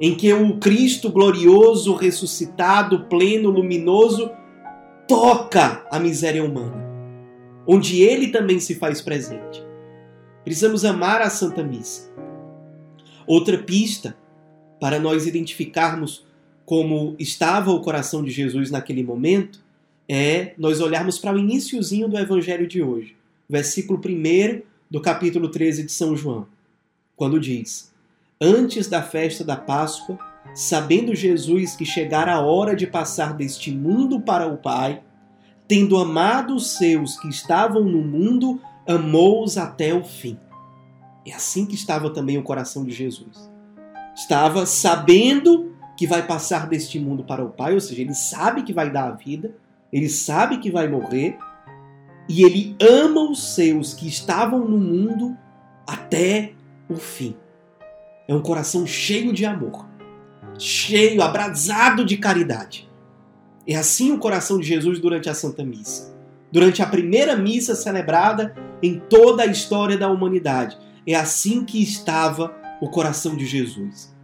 em 0.00 0.14
que 0.14 0.32
o 0.32 0.58
Cristo 0.58 1.10
glorioso, 1.10 1.94
ressuscitado, 1.94 3.06
pleno, 3.06 3.50
luminoso, 3.50 4.30
toca 5.06 5.86
a 5.90 5.98
miséria 5.98 6.44
humana, 6.44 6.82
onde 7.66 8.02
ele 8.02 8.28
também 8.28 8.58
se 8.58 8.74
faz 8.74 9.02
presente. 9.02 9.62
Precisamos 10.44 10.84
amar 10.84 11.20
a 11.20 11.28
Santa 11.28 11.62
Missa. 11.62 12.10
Outra 13.26 13.58
pista 13.58 14.16
para 14.80 14.98
nós 14.98 15.26
identificarmos 15.26 16.26
como 16.70 17.16
estava 17.18 17.72
o 17.72 17.80
coração 17.80 18.22
de 18.22 18.30
Jesus 18.30 18.70
naquele 18.70 19.02
momento 19.02 19.58
é 20.08 20.54
nós 20.56 20.80
olharmos 20.80 21.18
para 21.18 21.34
o 21.34 21.38
iníciozinho 21.40 22.06
do 22.06 22.16
evangelho 22.16 22.64
de 22.64 22.80
hoje, 22.80 23.16
versículo 23.48 23.98
1 23.98 24.62
do 24.88 25.00
capítulo 25.00 25.48
13 25.48 25.82
de 25.82 25.90
São 25.90 26.14
João, 26.14 26.46
quando 27.16 27.40
diz: 27.40 27.92
Antes 28.40 28.86
da 28.86 29.02
festa 29.02 29.42
da 29.42 29.56
Páscoa, 29.56 30.16
sabendo 30.54 31.12
Jesus 31.12 31.74
que 31.74 31.84
chegara 31.84 32.34
a 32.34 32.40
hora 32.40 32.76
de 32.76 32.86
passar 32.86 33.34
deste 33.34 33.72
mundo 33.72 34.20
para 34.20 34.46
o 34.46 34.56
Pai, 34.56 35.02
tendo 35.66 35.98
amado 35.98 36.54
os 36.54 36.76
seus 36.76 37.18
que 37.18 37.26
estavam 37.26 37.82
no 37.82 38.00
mundo, 38.00 38.60
amou-os 38.86 39.58
até 39.58 39.92
o 39.92 40.04
fim. 40.04 40.38
É 41.26 41.32
assim 41.34 41.66
que 41.66 41.74
estava 41.74 42.10
também 42.10 42.38
o 42.38 42.44
coração 42.44 42.84
de 42.84 42.92
Jesus. 42.92 43.50
Estava 44.14 44.64
sabendo 44.66 45.70
que 46.00 46.06
vai 46.06 46.26
passar 46.26 46.66
deste 46.66 46.98
mundo 46.98 47.22
para 47.22 47.44
o 47.44 47.50
Pai, 47.50 47.74
ou 47.74 47.80
seja, 47.80 48.00
ele 48.00 48.14
sabe 48.14 48.62
que 48.62 48.72
vai 48.72 48.90
dar 48.90 49.08
a 49.08 49.10
vida, 49.10 49.54
ele 49.92 50.08
sabe 50.08 50.56
que 50.56 50.70
vai 50.70 50.88
morrer, 50.88 51.36
e 52.26 52.42
ele 52.42 52.74
ama 52.80 53.30
os 53.30 53.54
seus 53.54 53.92
que 53.92 54.08
estavam 54.08 54.66
no 54.66 54.78
mundo 54.78 55.36
até 55.86 56.54
o 56.88 56.94
fim. 56.94 57.36
É 58.26 58.34
um 58.34 58.40
coração 58.40 58.86
cheio 58.86 59.30
de 59.30 59.44
amor 59.44 59.90
cheio, 60.58 61.22
abrasado 61.22 62.02
de 62.02 62.16
caridade. 62.16 62.88
É 63.66 63.76
assim 63.76 64.10
o 64.10 64.18
coração 64.18 64.58
de 64.58 64.66
Jesus 64.66 64.98
durante 64.98 65.28
a 65.28 65.34
Santa 65.34 65.62
Missa. 65.62 66.14
Durante 66.50 66.82
a 66.82 66.86
primeira 66.86 67.36
missa 67.36 67.74
celebrada 67.74 68.54
em 68.82 68.98
toda 68.98 69.42
a 69.42 69.46
história 69.46 69.98
da 69.98 70.08
humanidade. 70.08 70.78
É 71.06 71.14
assim 71.14 71.64
que 71.64 71.82
estava 71.82 72.54
o 72.80 72.88
coração 72.88 73.36
de 73.36 73.46
Jesus. 73.46 74.14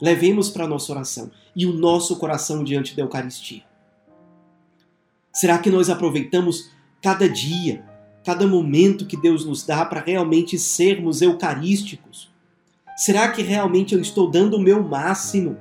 Levemos 0.00 0.50
para 0.50 0.64
a 0.64 0.68
nossa 0.68 0.92
oração 0.92 1.30
e 1.54 1.66
o 1.66 1.72
nosso 1.72 2.16
coração 2.16 2.62
diante 2.62 2.94
da 2.94 3.02
Eucaristia. 3.02 3.62
Será 5.32 5.58
que 5.58 5.70
nós 5.70 5.88
aproveitamos 5.90 6.70
cada 7.02 7.28
dia, 7.28 7.84
cada 8.24 8.46
momento 8.46 9.06
que 9.06 9.20
Deus 9.20 9.44
nos 9.44 9.64
dá 9.64 9.84
para 9.84 10.00
realmente 10.00 10.58
sermos 10.58 11.22
eucarísticos? 11.22 12.30
Será 12.96 13.30
que 13.30 13.42
realmente 13.42 13.94
eu 13.94 14.00
estou 14.00 14.30
dando 14.30 14.56
o 14.56 14.60
meu 14.60 14.82
máximo 14.82 15.56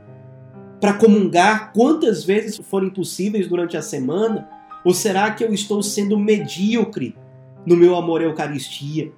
para 0.80 0.94
comungar 0.94 1.74
quantas 1.74 2.24
vezes 2.24 2.58
forem 2.58 2.90
possíveis 2.90 3.48
durante 3.48 3.78
a 3.78 3.82
semana? 3.82 4.50
Ou 4.84 4.94
será 4.94 5.32
que 5.32 5.44
eu 5.44 5.54
estou 5.54 5.82
sendo 5.82 6.18
medíocre 6.18 7.16
no 7.66 7.76
meu 7.76 7.96
amor 7.96 8.22
à 8.22 8.26
Eucaristia? 8.26 9.12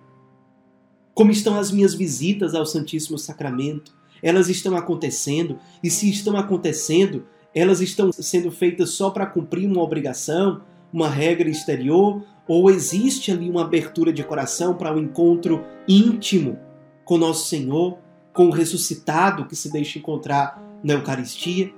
Como 1.13 1.31
estão 1.31 1.57
as 1.57 1.71
minhas 1.71 1.93
visitas 1.93 2.53
ao 2.53 2.65
Santíssimo 2.65 3.17
Sacramento? 3.17 3.96
Elas 4.21 4.49
estão 4.49 4.75
acontecendo? 4.75 5.59
E 5.83 5.89
se 5.89 6.09
estão 6.09 6.37
acontecendo, 6.37 7.25
elas 7.53 7.81
estão 7.81 8.11
sendo 8.11 8.51
feitas 8.51 8.91
só 8.91 9.09
para 9.09 9.25
cumprir 9.25 9.67
uma 9.67 9.81
obrigação, 9.81 10.61
uma 10.91 11.09
regra 11.09 11.49
exterior? 11.49 12.23
Ou 12.47 12.69
existe 12.69 13.31
ali 13.31 13.49
uma 13.49 13.63
abertura 13.63 14.13
de 14.13 14.23
coração 14.23 14.75
para 14.75 14.93
um 14.93 14.99
encontro 14.99 15.63
íntimo 15.87 16.57
com 17.03 17.17
Nosso 17.17 17.47
Senhor, 17.47 17.97
com 18.33 18.47
o 18.47 18.51
ressuscitado 18.51 19.45
que 19.45 19.55
se 19.55 19.71
deixa 19.71 19.99
encontrar 19.99 20.61
na 20.83 20.93
Eucaristia? 20.93 21.73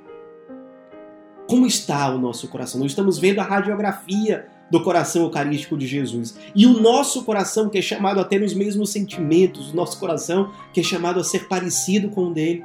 Como 1.47 1.65
está 1.65 2.13
o 2.13 2.19
nosso 2.19 2.47
coração? 2.47 2.79
Nós 2.79 2.91
estamos 2.91 3.17
vendo 3.17 3.39
a 3.39 3.43
radiografia 3.43 4.47
do 4.71 4.83
coração 4.83 5.23
eucarístico 5.23 5.77
de 5.77 5.87
Jesus. 5.87 6.37
E 6.55 6.65
o 6.65 6.79
nosso 6.79 7.23
coração, 7.23 7.69
que 7.69 7.77
é 7.77 7.81
chamado 7.81 8.19
a 8.19 8.23
ter 8.23 8.41
os 8.41 8.53
mesmos 8.53 8.91
sentimentos, 8.91 9.71
o 9.71 9.75
nosso 9.75 9.99
coração, 9.99 10.51
que 10.73 10.79
é 10.79 10.83
chamado 10.83 11.19
a 11.19 11.23
ser 11.23 11.47
parecido 11.47 12.09
com 12.09 12.27
o 12.27 12.33
dele. 12.33 12.63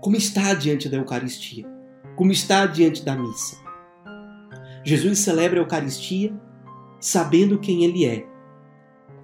Como 0.00 0.16
está 0.16 0.54
diante 0.54 0.88
da 0.88 0.96
Eucaristia? 0.96 1.66
Como 2.14 2.32
está 2.32 2.64
diante 2.66 3.04
da 3.04 3.16
missa? 3.16 3.56
Jesus 4.84 5.18
celebra 5.18 5.60
a 5.60 5.62
Eucaristia 5.62 6.32
sabendo 7.00 7.58
quem 7.58 7.84
ele 7.84 8.06
é. 8.06 8.24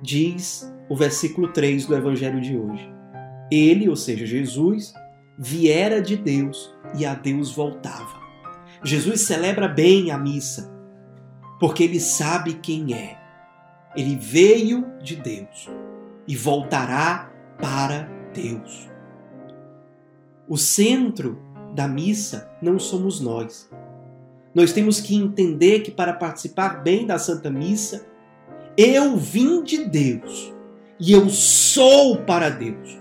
Diz 0.02 0.70
o 0.88 0.96
versículo 0.96 1.48
3 1.48 1.86
do 1.86 1.94
Evangelho 1.94 2.40
de 2.40 2.56
hoje. 2.56 2.92
Ele, 3.50 3.88
ou 3.88 3.96
seja, 3.96 4.26
Jesus, 4.26 4.92
viera 5.38 6.02
de 6.02 6.16
Deus 6.16 6.74
e 6.96 7.06
a 7.06 7.14
Deus 7.14 7.52
voltava. 7.52 8.20
Jesus 8.84 9.22
celebra 9.22 9.68
bem 9.68 10.10
a 10.10 10.18
missa, 10.18 10.72
porque 11.62 11.84
ele 11.84 12.00
sabe 12.00 12.54
quem 12.54 12.92
é. 12.92 13.16
Ele 13.94 14.16
veio 14.16 14.84
de 15.00 15.14
Deus 15.14 15.70
e 16.26 16.34
voltará 16.34 17.30
para 17.56 18.10
Deus. 18.34 18.90
O 20.48 20.56
centro 20.56 21.40
da 21.72 21.86
missa 21.86 22.50
não 22.60 22.80
somos 22.80 23.20
nós. 23.20 23.70
Nós 24.52 24.72
temos 24.72 25.00
que 25.00 25.14
entender 25.14 25.82
que 25.82 25.92
para 25.92 26.12
participar 26.12 26.82
bem 26.82 27.06
da 27.06 27.16
Santa 27.16 27.48
Missa, 27.48 28.04
eu 28.76 29.16
vim 29.16 29.62
de 29.62 29.84
Deus 29.84 30.52
e 30.98 31.12
eu 31.12 31.30
sou 31.30 32.16
para 32.24 32.50
Deus. 32.50 32.98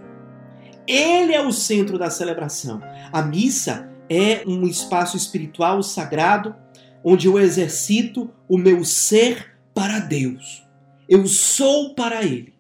Ele 0.86 1.34
é 1.34 1.42
o 1.42 1.52
centro 1.52 1.98
da 1.98 2.12
celebração. 2.12 2.80
A 3.12 3.24
missa 3.24 3.90
é 4.08 4.44
um 4.46 4.68
espaço 4.68 5.18
espiritual 5.18 5.82
sagrado 5.82 6.61
onde 7.04 7.28
eu 7.28 7.40
exercito 7.40 8.30
o 8.48 8.58
meu 8.58 8.84
ser 8.84 9.58
para 9.74 10.00
Deus. 10.00 10.64
Eu 11.08 11.26
sou 11.28 11.94
para 11.94 12.24
Ele. 12.24 12.54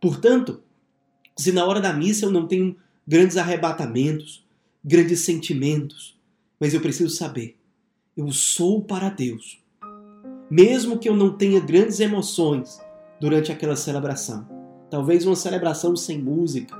Portanto, 0.00 0.62
se 1.36 1.52
na 1.52 1.64
hora 1.64 1.80
da 1.80 1.92
missa 1.92 2.26
eu 2.26 2.30
não 2.30 2.46
tenho 2.46 2.76
grandes 3.06 3.36
arrebatamentos, 3.36 4.44
grandes 4.84 5.24
sentimentos, 5.24 6.18
mas 6.58 6.74
eu 6.74 6.80
preciso 6.80 7.14
saber, 7.14 7.56
eu 8.16 8.30
sou 8.32 8.82
para 8.82 9.08
Deus. 9.08 9.60
Mesmo 10.50 10.98
que 10.98 11.08
eu 11.08 11.16
não 11.16 11.36
tenha 11.36 11.60
grandes 11.60 12.00
emoções 12.00 12.80
durante 13.20 13.52
aquela 13.52 13.76
celebração. 13.76 14.48
Talvez 14.90 15.24
uma 15.24 15.36
celebração 15.36 15.94
sem 15.94 16.18
música, 16.18 16.76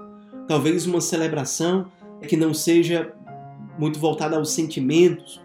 talvez 0.49 0.87
uma 0.87 1.01
celebração 1.01 1.91
que 2.27 2.37
não 2.37 2.53
seja 2.53 3.15
muito 3.79 3.99
voltada 3.99 4.37
aos 4.37 4.51
sentimentos, 4.51 5.41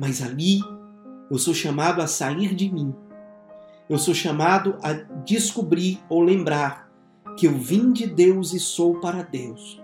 mas 0.00 0.22
ali 0.22 0.60
eu 1.30 1.36
sou 1.36 1.52
chamado 1.52 2.00
a 2.00 2.06
sair 2.06 2.54
de 2.54 2.72
mim. 2.72 2.94
Eu 3.86 3.98
sou 3.98 4.14
chamado 4.14 4.78
a 4.82 4.94
descobrir 4.94 6.00
ou 6.08 6.22
lembrar 6.22 6.90
que 7.36 7.46
eu 7.46 7.52
vim 7.52 7.92
de 7.92 8.06
Deus 8.06 8.54
e 8.54 8.58
sou 8.58 8.98
para 8.98 9.22
Deus. 9.22 9.78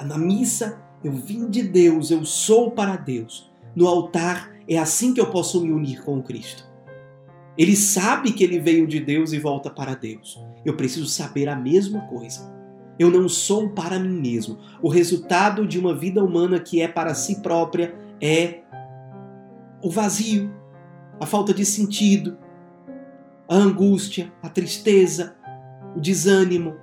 Na 0.00 0.16
missa, 0.16 0.80
eu 1.04 1.12
vim 1.12 1.50
de 1.50 1.62
Deus, 1.62 2.10
eu 2.10 2.24
sou 2.24 2.70
para 2.70 2.96
Deus. 2.96 3.50
No 3.76 3.86
altar, 3.86 4.50
é 4.66 4.78
assim 4.78 5.12
que 5.12 5.20
eu 5.20 5.30
posso 5.30 5.60
me 5.60 5.70
unir 5.70 6.02
com 6.04 6.22
Cristo. 6.22 6.66
Ele 7.58 7.76
sabe 7.76 8.32
que 8.32 8.42
ele 8.42 8.58
veio 8.58 8.86
de 8.86 8.98
Deus 8.98 9.34
e 9.34 9.38
volta 9.38 9.68
para 9.68 9.94
Deus. 9.94 10.40
Eu 10.64 10.74
preciso 10.74 11.06
saber 11.06 11.50
a 11.50 11.54
mesma 11.54 12.00
coisa. 12.06 12.50
Eu 12.98 13.10
não 13.10 13.28
sou 13.28 13.68
para 13.68 13.98
mim 13.98 14.20
mesmo. 14.20 14.58
O 14.80 14.88
resultado 14.88 15.66
de 15.66 15.78
uma 15.78 15.94
vida 15.94 16.24
humana 16.24 16.58
que 16.58 16.80
é 16.80 16.88
para 16.88 17.14
si 17.14 17.42
própria 17.42 17.94
é 18.20 18.60
o 19.82 19.90
vazio, 19.90 20.50
a 21.20 21.26
falta 21.26 21.52
de 21.52 21.64
sentido, 21.64 22.36
a 23.48 23.54
angústia, 23.54 24.32
a 24.42 24.48
tristeza, 24.48 25.36
o 25.96 26.00
desânimo. 26.00 26.76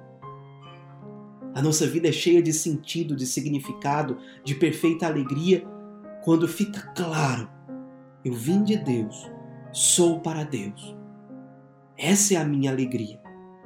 A 1.55 1.61
nossa 1.61 1.87
vida 1.87 2.09
é 2.09 2.11
cheia 2.11 2.41
de 2.41 2.53
sentido, 2.53 3.15
de 3.15 3.25
significado, 3.25 4.17
de 4.43 4.55
perfeita 4.55 5.07
alegria 5.07 5.65
quando 6.23 6.47
fica 6.47 6.81
claro: 6.95 7.49
eu 8.23 8.33
vim 8.33 8.63
de 8.63 8.77
Deus 8.77 9.29
sou 9.71 10.19
para 10.19 10.43
Deus. 10.43 10.95
Essa 11.97 12.33
é 12.33 12.37
a 12.37 12.45
minha 12.45 12.71
alegria. 12.71 13.19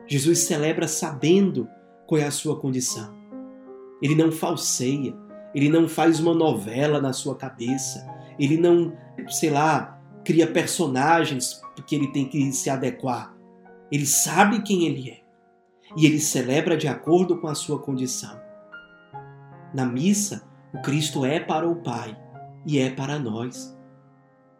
Jesus 0.08 0.40
celebra 0.40 0.88
sabendo 0.88 1.68
qual 2.06 2.20
é 2.20 2.26
a 2.26 2.32
sua 2.32 2.60
condição. 2.60 3.14
Ele 4.02 4.16
não 4.16 4.32
falseia, 4.32 5.16
ele 5.56 5.70
não 5.70 5.88
faz 5.88 6.20
uma 6.20 6.34
novela 6.34 7.00
na 7.00 7.14
sua 7.14 7.36
cabeça, 7.36 8.06
ele 8.40 8.58
não, 8.58 8.96
sei 9.28 9.50
lá, 9.50 10.00
cria 10.24 10.48
personagens 10.48 11.62
porque 11.76 11.96
ele 11.96 12.08
tem 12.08 12.28
que 12.28 12.52
se 12.52 12.70
adequar. 12.70 13.36
Ele 13.92 14.06
sabe 14.06 14.62
quem 14.62 14.86
ele 14.86 15.10
é 15.10 15.22
e 15.98 16.06
ele 16.06 16.20
celebra 16.20 16.78
de 16.78 16.88
acordo 16.88 17.40
com 17.40 17.48
a 17.48 17.56
sua 17.56 17.80
condição. 17.80 18.40
Na 19.74 19.86
missa, 19.86 20.44
o 20.74 20.82
Cristo 20.82 21.26
é 21.26 21.40
para 21.40 21.68
o 21.68 21.78
Pai 21.78 22.18
e 22.66 22.80
é 22.80 22.90
para 22.90 23.20
nós 23.20 23.76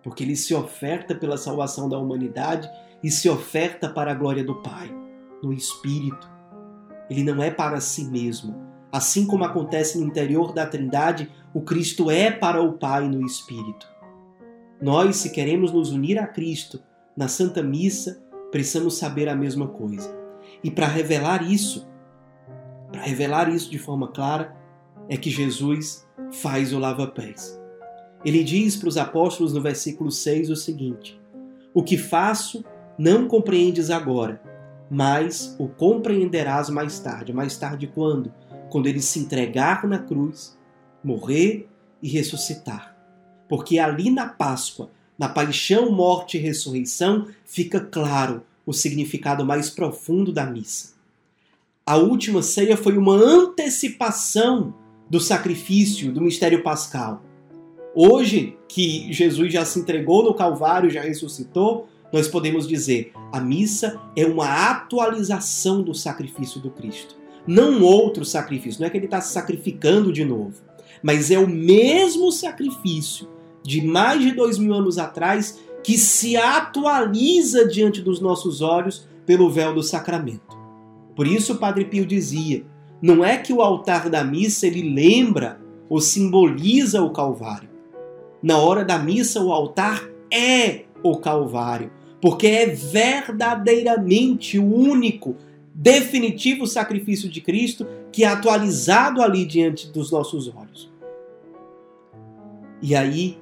porque 0.04 0.24
ele 0.24 0.36
se 0.36 0.54
oferta 0.54 1.14
pela 1.14 1.38
salvação 1.38 1.88
da 1.88 1.98
humanidade 1.98 2.70
e 3.04 3.10
se 3.10 3.30
oferta 3.30 3.90
para 3.90 4.12
a 4.12 4.16
glória 4.16 4.44
do 4.44 4.62
Pai, 4.62 4.94
no 5.44 5.54
Espírito. 5.54 6.30
Ele 7.10 7.24
não 7.24 7.42
é 7.42 7.52
para 7.52 7.80
si 7.80 8.06
mesmo. 8.06 8.71
Assim 8.92 9.26
como 9.26 9.44
acontece 9.44 9.98
no 9.98 10.06
interior 10.06 10.54
da 10.54 10.66
Trindade, 10.66 11.32
o 11.54 11.62
Cristo 11.62 12.12
é 12.12 12.30
para 12.30 12.62
o 12.62 12.74
Pai 12.74 13.08
no 13.08 13.26
Espírito. 13.26 13.88
Nós, 14.82 15.18
se 15.18 15.30
queremos 15.30 15.72
nos 15.72 15.92
unir 15.92 16.18
a 16.20 16.28
Cristo 16.28 16.82
na 17.16 17.28
Santa 17.28 17.62
Missa, 17.62 18.22
precisamos 18.52 18.98
saber 18.98 19.30
a 19.30 19.36
mesma 19.36 19.68
coisa. 19.68 20.14
E 20.64 20.70
para 20.70 20.88
revelar 20.88 21.44
isso, 21.44 21.88
para 22.92 23.02
revelar 23.02 23.48
isso 23.50 23.70
de 23.70 23.78
forma 23.78 24.10
clara, 24.10 24.56
é 25.08 25.16
que 25.16 25.30
Jesus 25.30 26.08
faz 26.32 26.74
o 26.74 26.80
lava-pés. 26.80 27.60
Ele 28.24 28.44
diz 28.44 28.76
para 28.76 28.90
os 28.90 28.98
apóstolos 28.98 29.54
no 29.54 29.62
versículo 29.62 30.12
6 30.12 30.50
o 30.50 30.56
seguinte: 30.56 31.20
O 31.74 31.84
que 31.84 31.98
faço 31.98 32.64
não 32.98 33.28
compreendes 33.28 33.90
agora, 33.90 34.42
mas 34.90 35.56
o 35.58 35.68
compreenderás 35.68 36.70
mais 36.70 37.00
tarde. 37.00 37.34
Mais 37.34 37.58
tarde 37.58 37.88
quando? 37.88 38.32
Quando 38.72 38.88
ele 38.88 39.02
se 39.02 39.20
entregar 39.20 39.86
na 39.86 40.00
cruz, 40.00 40.58
morrer 41.04 41.68
e 42.02 42.08
ressuscitar. 42.08 42.96
Porque 43.50 43.78
ali 43.78 44.10
na 44.10 44.28
Páscoa, 44.28 44.90
na 45.20 45.28
paixão, 45.28 45.92
morte 45.92 46.38
e 46.38 46.40
ressurreição, 46.40 47.28
fica 47.44 47.82
claro 47.82 48.44
o 48.66 48.72
significado 48.72 49.46
mais 49.46 49.70
profundo 49.70 50.32
da 50.32 50.46
missa. 50.46 50.94
A 51.86 51.98
última 51.98 52.42
ceia 52.42 52.78
foi 52.78 52.98
uma 52.98 53.14
antecipação 53.14 54.74
do 55.10 55.20
sacrifício 55.20 56.10
do 56.14 56.22
mistério 56.22 56.64
pascal. 56.64 57.22
Hoje, 57.94 58.58
que 58.70 59.12
Jesus 59.12 59.52
já 59.52 59.66
se 59.66 59.80
entregou 59.80 60.24
no 60.24 60.34
Calvário, 60.34 60.90
já 60.90 61.02
ressuscitou, 61.02 61.90
nós 62.14 62.30
podemos 62.30 62.66
dizer: 62.66 63.12
a 63.34 63.42
missa 63.42 64.00
é 64.16 64.26
uma 64.26 64.72
atualização 64.72 65.84
do 65.84 65.94
sacrifício 65.94 66.62
do 66.62 66.72
Cristo. 66.72 67.21
Não 67.46 67.82
outro 67.82 68.24
sacrifício, 68.24 68.80
não 68.80 68.88
é 68.88 68.90
que 68.90 68.98
ele 68.98 69.06
está 69.06 69.20
se 69.20 69.34
sacrificando 69.34 70.12
de 70.12 70.24
novo, 70.24 70.54
mas 71.02 71.32
é 71.32 71.40
o 71.40 71.48
mesmo 71.48 72.32
sacrifício 72.32 73.28
de 73.64 73.82
mais 73.86 74.22
de 74.22 74.32
dois 74.32 74.58
mil 74.58 74.74
anos 74.74 74.98
atrás 74.98 75.60
que 75.84 75.98
se 75.98 76.38
atualiza 76.38 77.68
diante 77.68 78.02
dos 78.02 78.20
nossos 78.20 78.62
olhos 78.62 79.08
pelo 79.26 79.50
véu 79.50 79.74
do 79.74 79.82
sacramento. 79.82 80.58
Por 81.16 81.26
isso 81.26 81.54
o 81.54 81.58
Padre 81.58 81.86
Pio 81.86 82.06
dizia: 82.06 82.64
não 83.02 83.26
é 83.26 83.38
que 83.38 83.54
o 83.54 83.62
altar 83.62 84.10
da 84.10 84.24
missa 84.24 84.68
ele 84.68 84.94
lembra 84.94 85.60
ou 85.90 86.00
simboliza 86.00 87.02
o 87.02 87.12
Calvário, 87.12 87.72
na 88.42 88.58
hora 88.58 88.84
da 88.84 88.98
missa, 88.98 89.40
o 89.40 89.54
altar 89.54 90.04
é 90.34 90.86
o 91.04 91.18
Calvário, 91.18 91.92
porque 92.20 92.48
é 92.48 92.66
verdadeiramente 92.66 94.58
o 94.58 94.66
único, 94.66 95.36
definitivo 95.82 96.68
sacrifício 96.68 97.28
de 97.28 97.42
Cristo 97.42 97.88
que 98.12 98.24
é 98.24 98.28
atualizado 98.28 99.20
ali 99.22 99.46
diante 99.46 99.88
dos 99.88 100.12
nossos 100.12 100.48
olhos. 100.48 100.92
E 102.82 102.94
aí, 102.96 103.40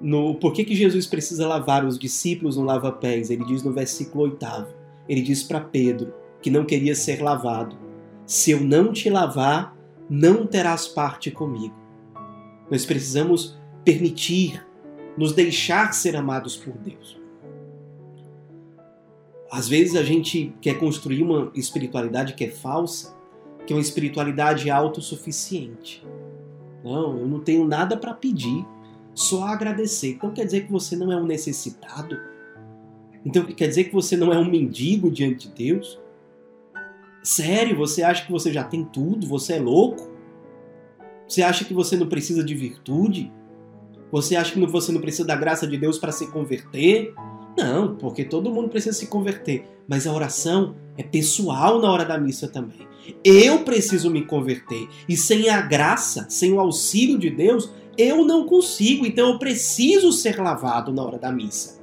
no, 0.00 0.36
por 0.36 0.52
que, 0.52 0.64
que 0.64 0.74
Jesus 0.76 1.06
precisa 1.06 1.48
lavar 1.48 1.84
os 1.84 1.98
discípulos 1.98 2.56
no 2.56 2.62
lava-pés? 2.62 3.28
Ele 3.28 3.44
diz 3.44 3.64
no 3.64 3.72
versículo 3.72 4.24
8. 4.24 4.66
Ele 5.08 5.20
diz 5.20 5.42
para 5.42 5.60
Pedro, 5.60 6.14
que 6.40 6.50
não 6.50 6.64
queria 6.64 6.94
ser 6.94 7.20
lavado: 7.20 7.76
Se 8.24 8.52
eu 8.52 8.60
não 8.60 8.92
te 8.92 9.10
lavar, 9.10 9.76
não 10.08 10.46
terás 10.46 10.86
parte 10.86 11.30
comigo. 11.30 11.74
Nós 12.70 12.86
precisamos 12.86 13.58
permitir, 13.84 14.64
nos 15.16 15.32
deixar 15.32 15.92
ser 15.92 16.14
amados 16.14 16.56
por 16.56 16.74
Deus. 16.78 17.19
Às 19.50 19.68
vezes 19.68 19.96
a 19.96 20.02
gente 20.02 20.54
quer 20.60 20.78
construir 20.78 21.22
uma 21.22 21.50
espiritualidade 21.54 22.34
que 22.34 22.44
é 22.44 22.50
falsa, 22.50 23.16
que 23.66 23.72
é 23.72 23.76
uma 23.76 23.82
espiritualidade 23.82 24.70
autossuficiente. 24.70 26.06
Não, 26.84 27.18
eu 27.18 27.26
não 27.26 27.40
tenho 27.40 27.66
nada 27.66 27.96
para 27.96 28.14
pedir, 28.14 28.64
só 29.14 29.44
agradecer. 29.44 30.12
Então 30.12 30.32
quer 30.32 30.44
dizer 30.44 30.66
que 30.66 30.72
você 30.72 30.96
não 30.96 31.12
é 31.12 31.16
um 31.16 31.26
necessitado? 31.26 32.16
Então 33.24 33.44
quer 33.44 33.66
dizer 33.66 33.84
que 33.84 33.92
você 33.92 34.16
não 34.16 34.32
é 34.32 34.38
um 34.38 34.48
mendigo 34.48 35.10
diante 35.10 35.48
de 35.48 35.54
Deus? 35.54 36.00
Sério, 37.22 37.76
você 37.76 38.02
acha 38.02 38.24
que 38.24 38.32
você 38.32 38.52
já 38.52 38.64
tem 38.64 38.84
tudo? 38.84 39.26
Você 39.26 39.54
é 39.54 39.60
louco? 39.60 40.10
Você 41.28 41.42
acha 41.42 41.64
que 41.64 41.74
você 41.74 41.96
não 41.96 42.08
precisa 42.08 42.42
de 42.42 42.54
virtude? 42.54 43.30
Você 44.10 44.34
acha 44.34 44.52
que 44.52 44.66
você 44.66 44.90
não 44.90 45.00
precisa 45.00 45.24
da 45.24 45.36
graça 45.36 45.66
de 45.66 45.76
Deus 45.76 45.98
para 45.98 46.12
se 46.12 46.30
converter? 46.30 47.14
Não, 47.60 47.94
porque 47.96 48.24
todo 48.24 48.50
mundo 48.50 48.68
precisa 48.68 48.96
se 48.96 49.06
converter. 49.06 49.66
Mas 49.86 50.06
a 50.06 50.12
oração 50.12 50.74
é 50.96 51.02
pessoal 51.02 51.80
na 51.80 51.90
hora 51.90 52.04
da 52.04 52.18
missa 52.18 52.48
também. 52.48 52.88
Eu 53.22 53.64
preciso 53.64 54.10
me 54.10 54.24
converter. 54.24 54.88
E 55.08 55.16
sem 55.16 55.48
a 55.50 55.60
graça, 55.60 56.26
sem 56.28 56.52
o 56.52 56.60
auxílio 56.60 57.18
de 57.18 57.28
Deus, 57.28 57.70
eu 57.98 58.24
não 58.24 58.46
consigo. 58.46 59.04
Então 59.04 59.30
eu 59.30 59.38
preciso 59.38 60.12
ser 60.12 60.40
lavado 60.40 60.92
na 60.92 61.02
hora 61.02 61.18
da 61.18 61.30
missa. 61.30 61.80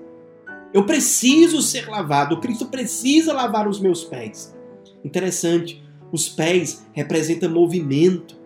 Eu 0.73 0.85
preciso 0.85 1.61
ser 1.61 1.87
lavado. 1.87 2.39
Cristo 2.39 2.67
precisa 2.67 3.33
lavar 3.33 3.67
os 3.67 3.79
meus 3.79 4.03
pés. 4.03 4.55
Interessante. 5.03 5.83
Os 6.11 6.29
pés 6.29 6.85
representam 6.93 7.51
movimento, 7.51 8.37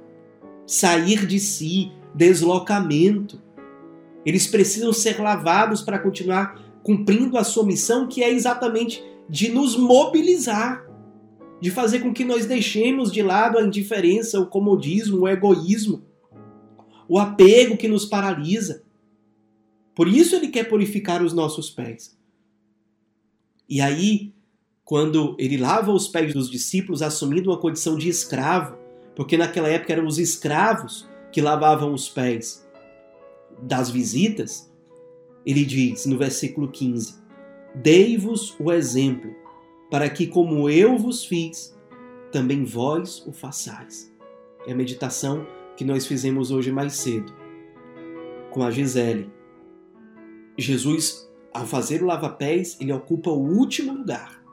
sair 0.66 1.26
de 1.26 1.40
si, 1.40 1.92
deslocamento. 2.14 3.40
Eles 4.26 4.48
precisam 4.48 4.92
ser 4.92 5.20
lavados 5.20 5.82
para 5.82 6.00
continuar 6.00 6.71
cumprindo 6.84 7.38
a 7.38 7.44
sua 7.44 7.66
missão, 7.66 8.08
que 8.08 8.24
é 8.24 8.30
exatamente 8.32 9.04
de 9.30 9.50
nos 9.50 9.76
mobilizar, 9.76 10.86
de 11.60 11.70
fazer 11.70 12.00
com 12.00 12.14
que 12.14 12.26
nós 12.26 12.46
deixemos 12.46 13.12
de 13.12 13.22
lado 13.22 13.58
a 13.58 13.64
indiferença, 13.64 14.40
o 14.40 14.48
comodismo, 14.48 15.22
o 15.22 15.28
egoísmo, 15.28 16.04
o 17.08 17.20
apego 17.20 17.78
que 17.78 17.88
nos 17.88 18.06
paralisa. 18.06 18.84
Por 19.94 20.08
isso 20.08 20.36
ele 20.36 20.48
quer 20.48 20.64
purificar 20.68 21.24
os 21.24 21.34
nossos 21.34 21.70
pés. 21.70 22.18
E 23.70 23.80
aí, 23.80 24.34
quando 24.84 25.36
ele 25.38 25.58
lava 25.58 25.92
os 25.92 26.08
pés 26.08 26.34
dos 26.34 26.50
discípulos, 26.50 27.02
assumindo 27.02 27.52
uma 27.52 27.60
condição 27.60 27.96
de 27.96 28.10
escravo, 28.10 28.78
porque 29.16 29.38
naquela 29.38 29.68
época 29.68 29.94
eram 29.94 30.08
os 30.08 30.18
escravos 30.18 31.08
que 31.32 31.42
lavavam 31.42 31.94
os 31.94 32.10
pés 32.10 32.68
das 33.62 33.90
visitas, 33.90 34.71
ele 35.46 35.66
diz 35.66 36.06
no 36.06 36.18
versículo 36.18 36.70
15: 36.70 37.16
Dei-vos 37.76 38.56
o 38.60 38.72
exemplo, 38.72 39.34
para 39.90 40.10
que, 40.10 40.28
como 40.28 40.70
eu 40.70 40.98
vos 40.98 41.26
fiz, 41.26 41.78
também 42.32 42.64
vós 42.64 43.26
o 43.28 43.32
façais. 43.32 44.12
É 44.66 44.72
a 44.72 44.76
meditação 44.76 45.46
que 45.76 45.84
nós 45.84 46.06
fizemos 46.06 46.52
hoje 46.52 46.72
mais 46.72 46.94
cedo 46.94 47.34
com 48.52 48.64
a 48.64 48.70
Gisele. 48.70 49.32
Jesus, 50.58 51.28
ao 51.54 51.66
fazer 51.66 52.04
o 52.04 52.06
lava-pés, 52.06 52.78
ele 52.80 52.94
ocupa 52.94 53.32
o 53.32 53.58
último 53.58 53.94
lugar 53.94 54.44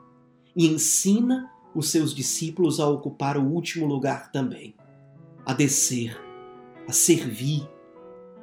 e 0.55 0.67
ensina 0.67 1.51
os 1.75 1.89
seus 1.89 2.15
discípulos 2.15 2.79
a 2.79 2.87
ocupar 2.87 3.37
o 3.37 3.45
último 3.45 3.85
lugar 3.85 4.31
também, 4.31 4.73
a 5.45 5.53
descer, 5.53 6.19
a 6.87 6.91
servir, 6.91 7.69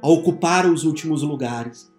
a 0.01 0.09
ocupar 0.09 0.71
os 0.71 0.85
últimos 0.85 1.23
lugares. 1.23 1.93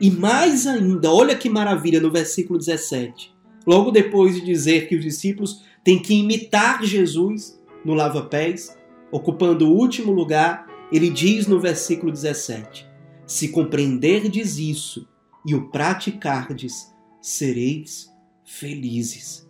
E 0.00 0.10
mais 0.10 0.66
ainda, 0.66 1.10
olha 1.12 1.36
que 1.36 1.48
maravilha 1.48 2.00
no 2.00 2.10
versículo 2.10 2.58
17. 2.58 3.34
Logo 3.66 3.90
depois 3.90 4.34
de 4.34 4.40
dizer 4.40 4.88
que 4.88 4.96
os 4.96 5.02
discípulos 5.02 5.62
têm 5.82 6.00
que 6.00 6.14
imitar 6.14 6.82
Jesus 6.84 7.60
no 7.84 7.94
lava-pés, 7.94 8.76
ocupando 9.10 9.68
o 9.68 9.76
último 9.76 10.12
lugar, 10.12 10.66
ele 10.90 11.10
diz 11.10 11.46
no 11.46 11.60
versículo 11.60 12.10
17: 12.10 12.86
Se 13.26 13.48
compreenderdes 13.48 14.58
isso 14.58 15.06
e 15.46 15.54
o 15.54 15.70
praticardes, 15.70 16.92
sereis 17.20 18.10
felizes. 18.44 19.48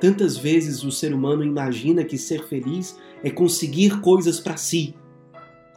Tantas 0.00 0.36
vezes 0.36 0.82
o 0.82 0.90
ser 0.90 1.14
humano 1.14 1.44
imagina 1.44 2.04
que 2.04 2.18
ser 2.18 2.46
feliz 2.48 2.98
é 3.22 3.30
conseguir 3.30 4.00
coisas 4.00 4.40
para 4.40 4.56
si: 4.56 4.94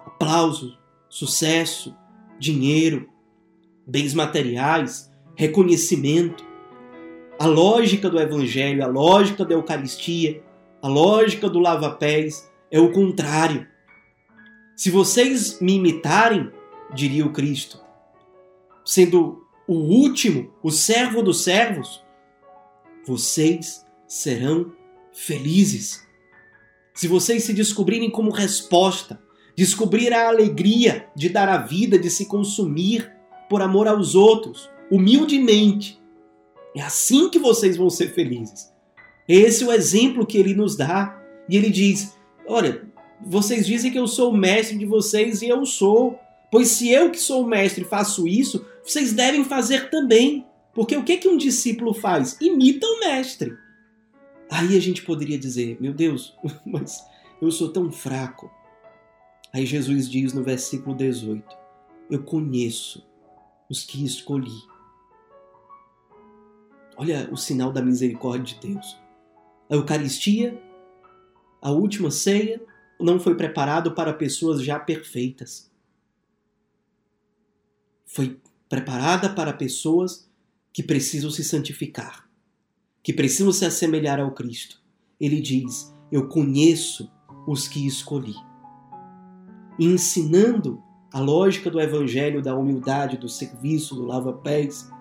aplauso, 0.05 0.77
sucesso, 1.09 1.95
dinheiro, 2.39 3.09
bens 3.85 4.13
materiais, 4.13 5.11
reconhecimento. 5.35 6.43
A 7.37 7.45
lógica 7.45 8.09
do 8.09 8.19
Evangelho, 8.19 8.83
a 8.83 8.87
lógica 8.87 9.43
da 9.43 9.53
Eucaristia, 9.53 10.41
a 10.81 10.87
lógica 10.87 11.49
do 11.49 11.59
lava-pés 11.59 12.49
é 12.71 12.79
o 12.79 12.91
contrário. 12.91 13.67
Se 14.75 14.89
vocês 14.89 15.59
me 15.59 15.75
imitarem, 15.75 16.51
diria 16.93 17.25
o 17.25 17.31
Cristo, 17.31 17.79
sendo 18.85 19.45
o 19.67 19.73
último, 19.73 20.53
o 20.61 20.69
servo 20.69 21.21
dos 21.21 21.43
servos, 21.43 22.03
vocês 23.05 23.85
serão 24.07 24.71
felizes. 25.11 26.05
Se 26.93 27.07
vocês 27.07 27.43
se 27.43 27.53
descobrirem 27.53 28.09
como 28.09 28.31
resposta, 28.31 29.19
descobrir 29.55 30.13
a 30.13 30.27
alegria 30.27 31.07
de 31.15 31.29
dar 31.29 31.49
a 31.49 31.57
vida, 31.57 31.97
de 31.97 32.09
se 32.09 32.25
consumir 32.25 33.14
por 33.49 33.61
amor 33.61 33.87
aos 33.87 34.15
outros, 34.15 34.69
humildemente, 34.91 35.99
é 36.75 36.81
assim 36.81 37.29
que 37.29 37.39
vocês 37.39 37.77
vão 37.77 37.89
ser 37.89 38.13
felizes. 38.13 38.73
Esse 39.27 39.63
é 39.63 39.67
o 39.67 39.71
exemplo 39.71 40.25
que 40.25 40.37
ele 40.37 40.53
nos 40.53 40.75
dá. 40.75 41.21
E 41.47 41.55
ele 41.55 41.69
diz: 41.69 42.15
Olha, 42.45 42.83
vocês 43.25 43.65
dizem 43.65 43.91
que 43.91 43.97
eu 43.97 44.07
sou 44.07 44.31
o 44.31 44.37
mestre 44.37 44.77
de 44.77 44.85
vocês 44.85 45.41
e 45.41 45.47
eu 45.47 45.65
sou. 45.65 46.19
Pois 46.51 46.67
se 46.69 46.89
eu 46.89 47.09
que 47.09 47.19
sou 47.19 47.43
o 47.43 47.47
mestre 47.47 47.83
faço 47.83 48.27
isso, 48.27 48.65
vocês 48.83 49.13
devem 49.13 49.43
fazer 49.43 49.89
também. 49.89 50.45
Porque 50.73 50.95
o 50.95 51.03
que, 51.03 51.17
que 51.17 51.27
um 51.27 51.37
discípulo 51.37 51.93
faz? 51.93 52.37
Imita 52.41 52.85
o 52.85 52.99
mestre. 52.99 53.53
Aí 54.49 54.77
a 54.77 54.79
gente 54.79 55.01
poderia 55.01 55.39
dizer, 55.39 55.77
meu 55.79 55.93
Deus, 55.93 56.35
mas 56.65 57.03
eu 57.41 57.49
sou 57.51 57.69
tão 57.69 57.91
fraco. 57.91 58.51
Aí 59.51 59.65
Jesus 59.65 60.09
diz 60.09 60.33
no 60.33 60.43
versículo 60.43 60.95
18: 60.95 61.43
Eu 62.11 62.23
conheço 62.23 63.05
os 63.69 63.83
que 63.83 64.03
escolhi. 64.03 64.63
Olha 66.97 67.29
o 67.31 67.37
sinal 67.37 67.71
da 67.71 67.81
misericórdia 67.81 68.55
de 68.55 68.67
Deus. 68.67 68.97
A 69.69 69.75
Eucaristia, 69.75 70.61
a 71.61 71.71
última 71.71 72.09
ceia, 72.09 72.61
não 72.99 73.19
foi 73.19 73.35
preparado 73.35 73.93
para 73.93 74.13
pessoas 74.13 74.63
já 74.63 74.79
perfeitas. 74.79 75.71
Foi 78.05 78.39
preparada 78.69 79.29
para 79.29 79.51
pessoas 79.51 80.29
que 80.71 80.83
precisam 80.83 81.29
se 81.29 81.43
santificar, 81.43 82.29
que 83.03 83.13
precisam 83.13 83.51
se 83.51 83.65
assemelhar 83.65 84.19
ao 84.19 84.33
Cristo. 84.33 84.81
Ele 85.19 85.41
diz: 85.41 85.93
Eu 86.11 86.27
conheço 86.27 87.11
os 87.47 87.67
que 87.67 87.85
escolhi. 87.85 88.35
E 89.77 89.85
ensinando 89.85 90.81
a 91.15 91.19
lógica 91.21 91.71
do 91.71 91.79
evangelho 91.79 92.41
da 92.41 92.53
humildade, 92.53 93.15
do 93.15 93.29
serviço, 93.29 93.95
do 93.95 94.05
lava-pés, 94.05 94.91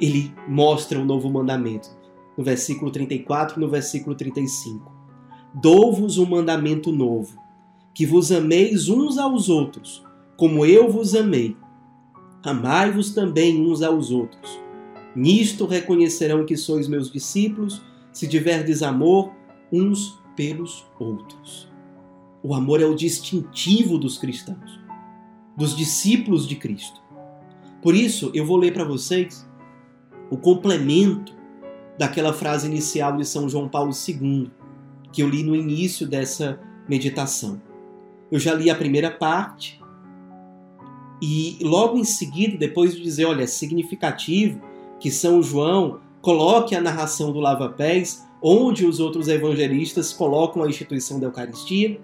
ele 0.00 0.34
mostra 0.48 0.98
o 0.98 1.04
novo 1.04 1.28
mandamento, 1.28 1.90
no 2.34 2.42
versículo 2.42 2.90
34 2.90 3.58
e 3.58 3.60
no 3.60 3.68
versículo 3.68 4.16
35. 4.16 4.90
Dou-vos 5.52 6.16
um 6.16 6.24
mandamento 6.24 6.90
novo, 6.90 7.38
que 7.92 8.06
vos 8.06 8.32
ameis 8.32 8.88
uns 8.88 9.18
aos 9.18 9.50
outros, 9.50 10.02
como 10.34 10.64
eu 10.64 10.90
vos 10.90 11.14
amei. 11.14 11.54
Amai-vos 12.42 13.10
também 13.10 13.60
uns 13.60 13.82
aos 13.82 14.10
outros. 14.10 14.58
Nisto 15.14 15.66
reconhecerão 15.66 16.46
que 16.46 16.56
sois 16.56 16.88
meus 16.88 17.12
discípulos, 17.12 17.82
se 18.14 18.26
tiverdes 18.26 18.82
amor 18.82 19.30
uns 19.70 20.18
pelos 20.34 20.86
outros. 20.98 21.70
O 22.42 22.54
amor 22.54 22.80
é 22.80 22.86
o 22.86 22.94
distintivo 22.94 23.98
dos 23.98 24.16
cristãos, 24.16 24.87
dos 25.58 25.76
discípulos 25.76 26.46
de 26.46 26.54
Cristo. 26.54 27.02
Por 27.82 27.92
isso, 27.92 28.30
eu 28.32 28.46
vou 28.46 28.56
ler 28.56 28.72
para 28.72 28.84
vocês 28.84 29.44
o 30.30 30.36
complemento 30.36 31.36
daquela 31.98 32.32
frase 32.32 32.68
inicial 32.68 33.16
de 33.16 33.24
São 33.24 33.48
João 33.48 33.68
Paulo 33.68 33.90
II, 33.90 34.52
que 35.12 35.20
eu 35.20 35.28
li 35.28 35.42
no 35.42 35.56
início 35.56 36.06
dessa 36.06 36.60
meditação. 36.88 37.60
Eu 38.30 38.38
já 38.38 38.54
li 38.54 38.70
a 38.70 38.74
primeira 38.76 39.10
parte 39.10 39.80
e 41.20 41.58
logo 41.60 41.98
em 41.98 42.04
seguida, 42.04 42.56
depois 42.56 42.94
de 42.94 43.02
dizer, 43.02 43.24
olha, 43.24 43.42
é 43.42 43.46
significativo 43.48 44.60
que 45.00 45.10
São 45.10 45.42
João 45.42 45.98
coloque 46.22 46.76
a 46.76 46.80
narração 46.80 47.32
do 47.32 47.40
lava-pés 47.40 48.24
onde 48.40 48.86
os 48.86 49.00
outros 49.00 49.26
evangelistas 49.26 50.12
colocam 50.12 50.62
a 50.62 50.68
instituição 50.68 51.18
da 51.18 51.26
Eucaristia, 51.26 52.00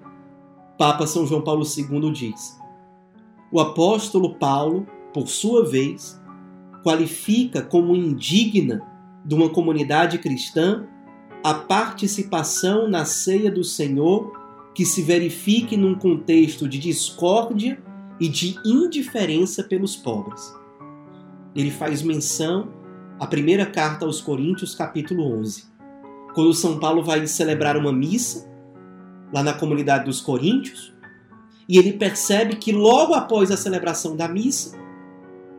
Papa 0.77 1.07
São 1.07 1.25
João 1.25 1.43
Paulo 1.43 1.65
II 1.65 2.11
diz: 2.11 2.59
O 3.55 3.61
apóstolo 3.61 4.35
Paulo, 4.35 4.85
por 5.13 5.29
sua 5.29 5.65
vez, 5.65 6.21
qualifica 6.83 7.63
como 7.63 7.95
indigna 7.95 8.83
de 9.25 9.33
uma 9.33 9.49
comunidade 9.49 10.19
cristã 10.19 10.89
a 11.45 11.55
participação 11.55 12.89
na 12.89 13.05
ceia 13.05 13.53
do 13.53 13.63
Senhor 13.63 14.33
que 14.75 14.85
se 14.85 15.03
verifique 15.03 15.77
num 15.77 15.95
contexto 15.95 16.69
de 16.69 16.81
discórdia 16.81 17.81
e 18.19 18.29
de 18.29 18.57
indiferença 18.67 19.63
pelos 19.63 19.95
pobres. 19.95 20.53
Ele 21.55 21.71
faz 21.71 22.03
menção 22.03 22.73
à 23.21 23.27
primeira 23.29 23.67
carta 23.67 24.05
aos 24.05 24.21
Coríntios, 24.21 24.75
capítulo 24.75 25.33
11. 25.39 25.67
Quando 26.35 26.53
São 26.55 26.81
Paulo 26.81 27.05
vai 27.05 27.25
celebrar 27.29 27.77
uma 27.77 27.93
missa 27.93 28.53
lá 29.33 29.45
na 29.45 29.53
comunidade 29.53 30.07
dos 30.07 30.21
Coríntios, 30.21 30.94
e 31.69 31.79
ele 31.79 31.93
percebe 31.93 32.57
que 32.57 32.73
logo 32.73 33.15
após 33.15 33.51
a 33.51 33.57
celebração 33.57 34.17
da 34.17 34.29
missa, 34.29 34.77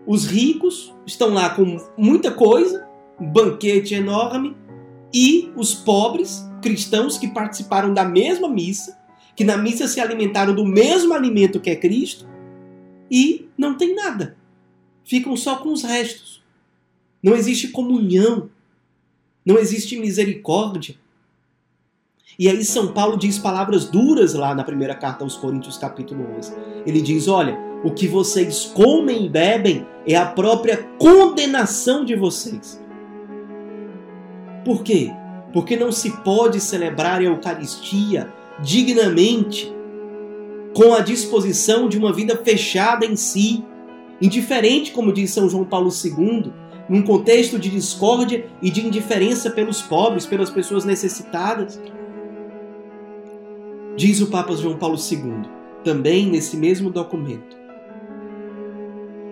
os 0.06 0.26
ricos 0.26 0.94
estão 1.06 1.34
lá 1.34 1.50
com 1.50 1.78
muita 1.98 2.32
coisa, 2.32 2.88
um 3.20 3.26
banquete 3.26 3.96
enorme, 3.96 4.56
e 5.14 5.52
os 5.56 5.74
pobres 5.74 6.44
cristãos 6.62 7.18
que 7.18 7.28
participaram 7.28 7.94
da 7.94 8.04
mesma 8.04 8.48
missa, 8.48 8.98
que 9.36 9.44
na 9.44 9.58
missa 9.58 9.88
se 9.88 10.00
alimentaram 10.00 10.54
do 10.54 10.66
mesmo 10.66 11.14
alimento 11.14 11.60
que 11.60 11.70
é 11.70 11.76
Cristo, 11.76 12.28
e 13.10 13.50
não 13.58 13.78
tem 13.78 13.96
nada. 13.96 14.38
Ficam 15.04 15.38
só 15.38 15.58
com 15.58 15.72
os 15.72 15.84
restos. 15.84 16.44
Não 17.22 17.36
existe 17.36 17.70
comunhão. 17.70 18.50
Não 19.46 19.58
existe 19.58 19.98
misericórdia. 20.00 20.96
E 22.38 22.50
aí 22.50 22.64
São 22.66 22.88
Paulo 22.88 23.18
diz 23.18 23.40
palavras 23.40 23.86
duras 23.86 24.34
lá 24.34 24.54
na 24.54 24.64
primeira 24.64 24.96
carta 24.96 25.24
aos 25.24 25.38
Coríntios, 25.38 25.78
capítulo 25.78 26.26
11. 26.38 26.54
Ele 26.86 27.02
diz: 27.02 27.28
"Olha, 27.28 27.58
o 27.86 27.92
que 27.92 28.08
vocês 28.08 28.66
comem 28.74 29.26
e 29.26 29.30
bebem 29.30 29.86
é 30.08 30.16
a 30.16 30.26
própria 30.26 30.78
condenação 30.98 32.04
de 32.04 32.16
vocês. 32.16 32.84
Por 34.66 34.84
quê? 34.84 35.12
Porque 35.54 35.78
não 35.78 35.92
se 35.92 36.10
pode 36.24 36.60
celebrar 36.60 37.20
a 37.20 37.26
Eucaristia 37.26 38.34
dignamente 38.60 39.72
com 40.74 40.96
a 40.96 41.00
disposição 41.00 41.88
de 41.88 41.98
uma 41.98 42.12
vida 42.12 42.36
fechada 42.44 43.06
em 43.06 43.16
si, 43.16 43.64
indiferente, 44.20 44.92
como 44.92 45.14
diz 45.14 45.32
São 45.32 45.48
João 45.48 45.64
Paulo 45.64 45.90
II, 45.90 46.52
num 46.90 47.04
contexto 47.04 47.60
de 47.60 47.70
discórdia 47.70 48.48
e 48.62 48.72
de 48.72 48.86
indiferença 48.86 49.52
pelos 49.52 49.82
pobres, 49.82 50.26
pelas 50.26 50.50
pessoas 50.50 50.84
necessitadas. 50.86 51.80
Diz 53.98 54.20
o 54.20 54.28
Papa 54.28 54.54
João 54.58 54.78
Paulo 54.78 54.98
II, 54.98 55.50
também 55.82 56.26
nesse 56.26 56.58
mesmo 56.58 56.90
documento. 56.90 57.56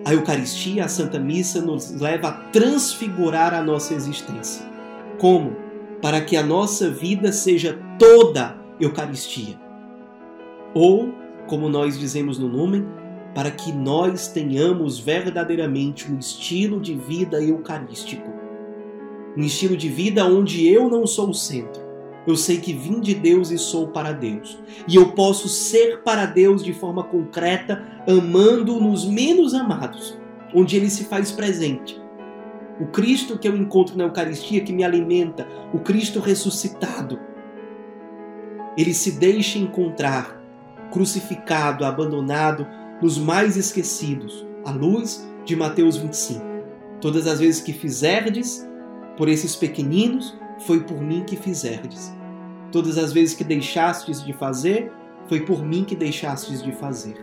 A 0.06 0.14
Eucaristia, 0.14 0.86
a 0.86 0.88
Santa 0.88 1.18
Missa, 1.18 1.60
nos 1.60 2.00
leva 2.00 2.28
a 2.28 2.32
transfigurar 2.32 3.52
a 3.52 3.62
nossa 3.62 3.92
existência. 3.92 4.64
Como? 5.18 5.54
Para 6.00 6.22
que 6.22 6.34
a 6.34 6.42
nossa 6.42 6.90
vida 6.90 7.30
seja 7.30 7.78
toda 7.98 8.56
Eucaristia. 8.80 9.60
Ou, 10.72 11.12
como 11.46 11.68
nós 11.68 11.98
dizemos 11.98 12.38
no 12.38 12.46
Lumen, 12.46 12.86
para 13.34 13.50
que 13.50 13.70
nós 13.70 14.28
tenhamos 14.28 14.98
verdadeiramente 14.98 16.10
um 16.10 16.18
estilo 16.18 16.80
de 16.80 16.94
vida 16.94 17.42
eucarístico. 17.42 18.32
Um 19.36 19.42
estilo 19.42 19.76
de 19.76 19.90
vida 19.90 20.24
onde 20.24 20.66
eu 20.66 20.88
não 20.88 21.06
sou 21.06 21.28
o 21.28 21.34
centro. 21.34 21.83
Eu 22.26 22.36
sei 22.36 22.58
que 22.58 22.72
vim 22.72 23.00
de 23.00 23.14
Deus 23.14 23.50
e 23.50 23.58
sou 23.58 23.88
para 23.88 24.12
Deus. 24.12 24.58
E 24.88 24.96
eu 24.96 25.12
posso 25.12 25.48
ser 25.48 26.02
para 26.02 26.26
Deus 26.26 26.64
de 26.64 26.72
forma 26.72 27.04
concreta, 27.04 27.84
amando 28.08 28.80
nos 28.80 29.04
menos 29.04 29.54
amados, 29.54 30.18
onde 30.54 30.76
Ele 30.76 30.88
se 30.88 31.04
faz 31.04 31.30
presente. 31.30 32.00
O 32.80 32.86
Cristo 32.86 33.38
que 33.38 33.46
eu 33.46 33.56
encontro 33.56 33.96
na 33.96 34.04
Eucaristia, 34.04 34.62
que 34.62 34.72
me 34.72 34.82
alimenta, 34.82 35.46
o 35.72 35.78
Cristo 35.78 36.18
ressuscitado, 36.18 37.20
ele 38.76 38.92
se 38.92 39.12
deixa 39.12 39.58
encontrar 39.58 40.42
crucificado, 40.90 41.84
abandonado, 41.84 42.66
nos 43.00 43.18
mais 43.18 43.56
esquecidos, 43.56 44.46
à 44.64 44.70
luz 44.70 45.28
de 45.44 45.54
Mateus 45.54 45.96
25. 45.96 46.40
Todas 47.00 47.26
as 47.26 47.40
vezes 47.40 47.60
que 47.60 47.72
fizerdes 47.72 48.66
por 49.16 49.28
esses 49.28 49.54
pequeninos, 49.54 50.36
foi 50.60 50.80
por 50.80 51.00
mim 51.00 51.24
que 51.24 51.36
fizerdes. 51.36 52.14
Todas 52.72 52.98
as 52.98 53.12
vezes 53.12 53.34
que 53.34 53.44
deixastes 53.44 54.24
de 54.24 54.32
fazer, 54.32 54.90
foi 55.28 55.40
por 55.40 55.64
mim 55.64 55.84
que 55.84 55.94
deixastes 55.94 56.62
de 56.62 56.72
fazer. 56.72 57.14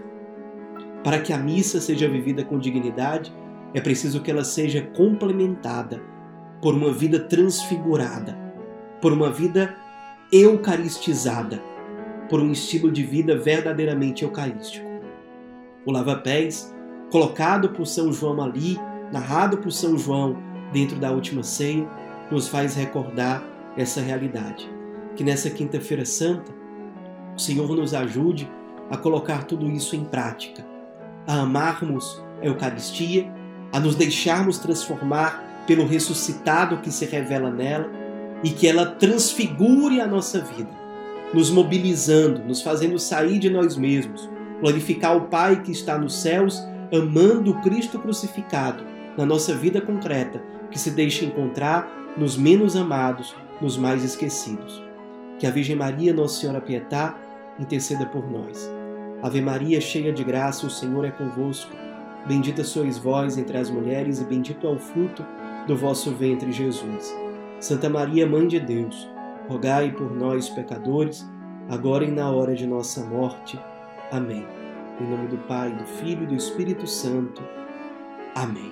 Para 1.04 1.20
que 1.20 1.34
a 1.34 1.38
missa 1.38 1.82
seja 1.82 2.08
vivida 2.08 2.44
com 2.44 2.60
dignidade, 2.60 3.34
é 3.74 3.82
preciso 3.82 4.22
que 4.22 4.32
ela 4.32 4.44
seja 4.44 4.82
complementada 4.96 6.02
por 6.62 6.74
uma 6.74 6.92
vida 6.92 7.20
transfigurada, 7.20 8.38
por 9.02 9.12
uma 9.12 9.32
vida 9.32 9.76
eucaristizada, 10.32 11.62
por 12.30 12.40
um 12.40 12.52
estilo 12.52 12.92
de 12.92 13.04
vida 13.04 13.38
verdadeiramente 13.38 14.24
eucarístico 14.24 14.92
o 15.86 15.92
lava-pés, 15.92 16.74
colocado 17.12 17.70
por 17.70 17.86
São 17.86 18.12
João 18.14 18.42
ali, 18.42 18.78
narrado 19.12 19.58
por 19.58 19.72
São 19.72 19.98
João 19.98 20.38
dentro 20.72 20.98
da 20.98 21.12
última 21.12 21.44
ceia, 21.44 21.88
nos 22.32 22.48
faz 22.48 22.76
recordar 22.76 23.44
essa 23.78 24.02
realidade. 24.02 24.70
Que 25.16 25.24
nessa 25.24 25.50
Quinta-feira 25.50 26.06
Santa, 26.06 26.52
o 27.36 27.40
Senhor 27.40 27.68
nos 27.76 27.94
ajude 27.94 28.50
a 28.90 28.98
colocar 28.98 29.44
tudo 29.44 29.70
isso 29.70 29.96
em 29.96 30.04
prática, 30.04 30.66
a 31.28 31.42
amarmos 31.42 32.22
a 32.42 32.46
Eucaristia, 32.46 33.32
a 33.72 33.80
nos 33.80 33.96
deixarmos 33.96 34.58
transformar 34.58 35.64
pelo 35.68 35.86
ressuscitado 35.86 36.78
que 36.78 36.92
se 36.92 37.06
revela 37.06 37.52
nela 37.52 37.90
e 38.44 38.50
que 38.50 38.68
ela 38.68 38.86
transfigure 38.86 40.02
a 40.02 40.08
nossa 40.08 40.40
vida, 40.40 40.72
nos 41.34 41.50
mobilizando, 41.50 42.44
nos 42.44 42.62
fazendo 42.62 42.98
sair 42.98 43.40
de 43.40 43.50
nós 43.50 43.78
mesmos 43.78 44.30
glorificar 44.62 45.18
o 45.18 45.22
Pai 45.22 45.62
que 45.64 45.72
está 45.72 45.98
nos 45.98 46.22
céus, 46.22 46.64
amando 46.94 47.52
o 47.52 47.62
Cristo 47.62 47.98
crucificado 47.98 48.86
na 49.18 49.26
nossa 49.26 49.56
vida 49.56 49.82
concreta, 49.82 50.42
que 50.70 50.80
se 50.80 50.92
deixa 50.92 51.26
encontrar 51.26 51.92
nos 52.18 52.38
menos 52.38 52.76
amados, 52.76 53.36
nos 53.62 53.78
mais 53.78 54.04
esquecidos. 54.04 54.82
Que 55.40 55.48
a 55.48 55.52
Virgem 55.52 55.76
Maria, 55.76 56.14
Nossa 56.14 56.40
Senhora 56.40 56.62
Pietá, 56.62 57.18
interceda 57.60 58.06
por 58.06 58.30
nós. 58.30 58.70
Ave 59.22 59.42
Maria, 59.42 59.80
cheia 59.80 60.12
de 60.12 60.24
graça, 60.24 60.66
o 60.66 60.70
Senhor 60.70 61.06
é 61.06 61.12
convosco. 61.12 61.72
Bendita 62.28 62.64
sois 62.64 62.98
vós 62.98 63.38
entre 63.38 63.58
as 63.58 63.70
mulheres, 63.70 64.20
e 64.20 64.26
bendito 64.26 64.68
é 64.68 64.70
o 64.70 64.78
fruto 64.78 65.26
do 65.68 65.76
vosso 65.76 66.12
ventre, 66.12 66.52
Jesus. 66.52 67.16
Santa 67.60 67.90
Maria, 67.90 68.28
Mãe 68.28 68.48
de 68.48 68.60
Deus, 68.60 69.08
rogai 69.48 69.92
por 69.92 70.12
nós, 70.12 70.50
pecadores, 70.50 71.28
agora 71.70 72.04
e 72.04 72.12
na 72.12 72.30
hora 72.30 72.56
de 72.56 72.68
nossa 72.68 73.04
morte. 73.06 73.60
Amém. 74.12 74.46
Em 75.00 75.10
nome 75.10 75.28
do 75.28 75.38
Pai, 75.48 75.72
do 75.72 75.86
Filho 75.86 76.24
e 76.24 76.28
do 76.28 76.36
Espírito 76.36 76.86
Santo. 76.86 77.42
Amém. 78.36 78.72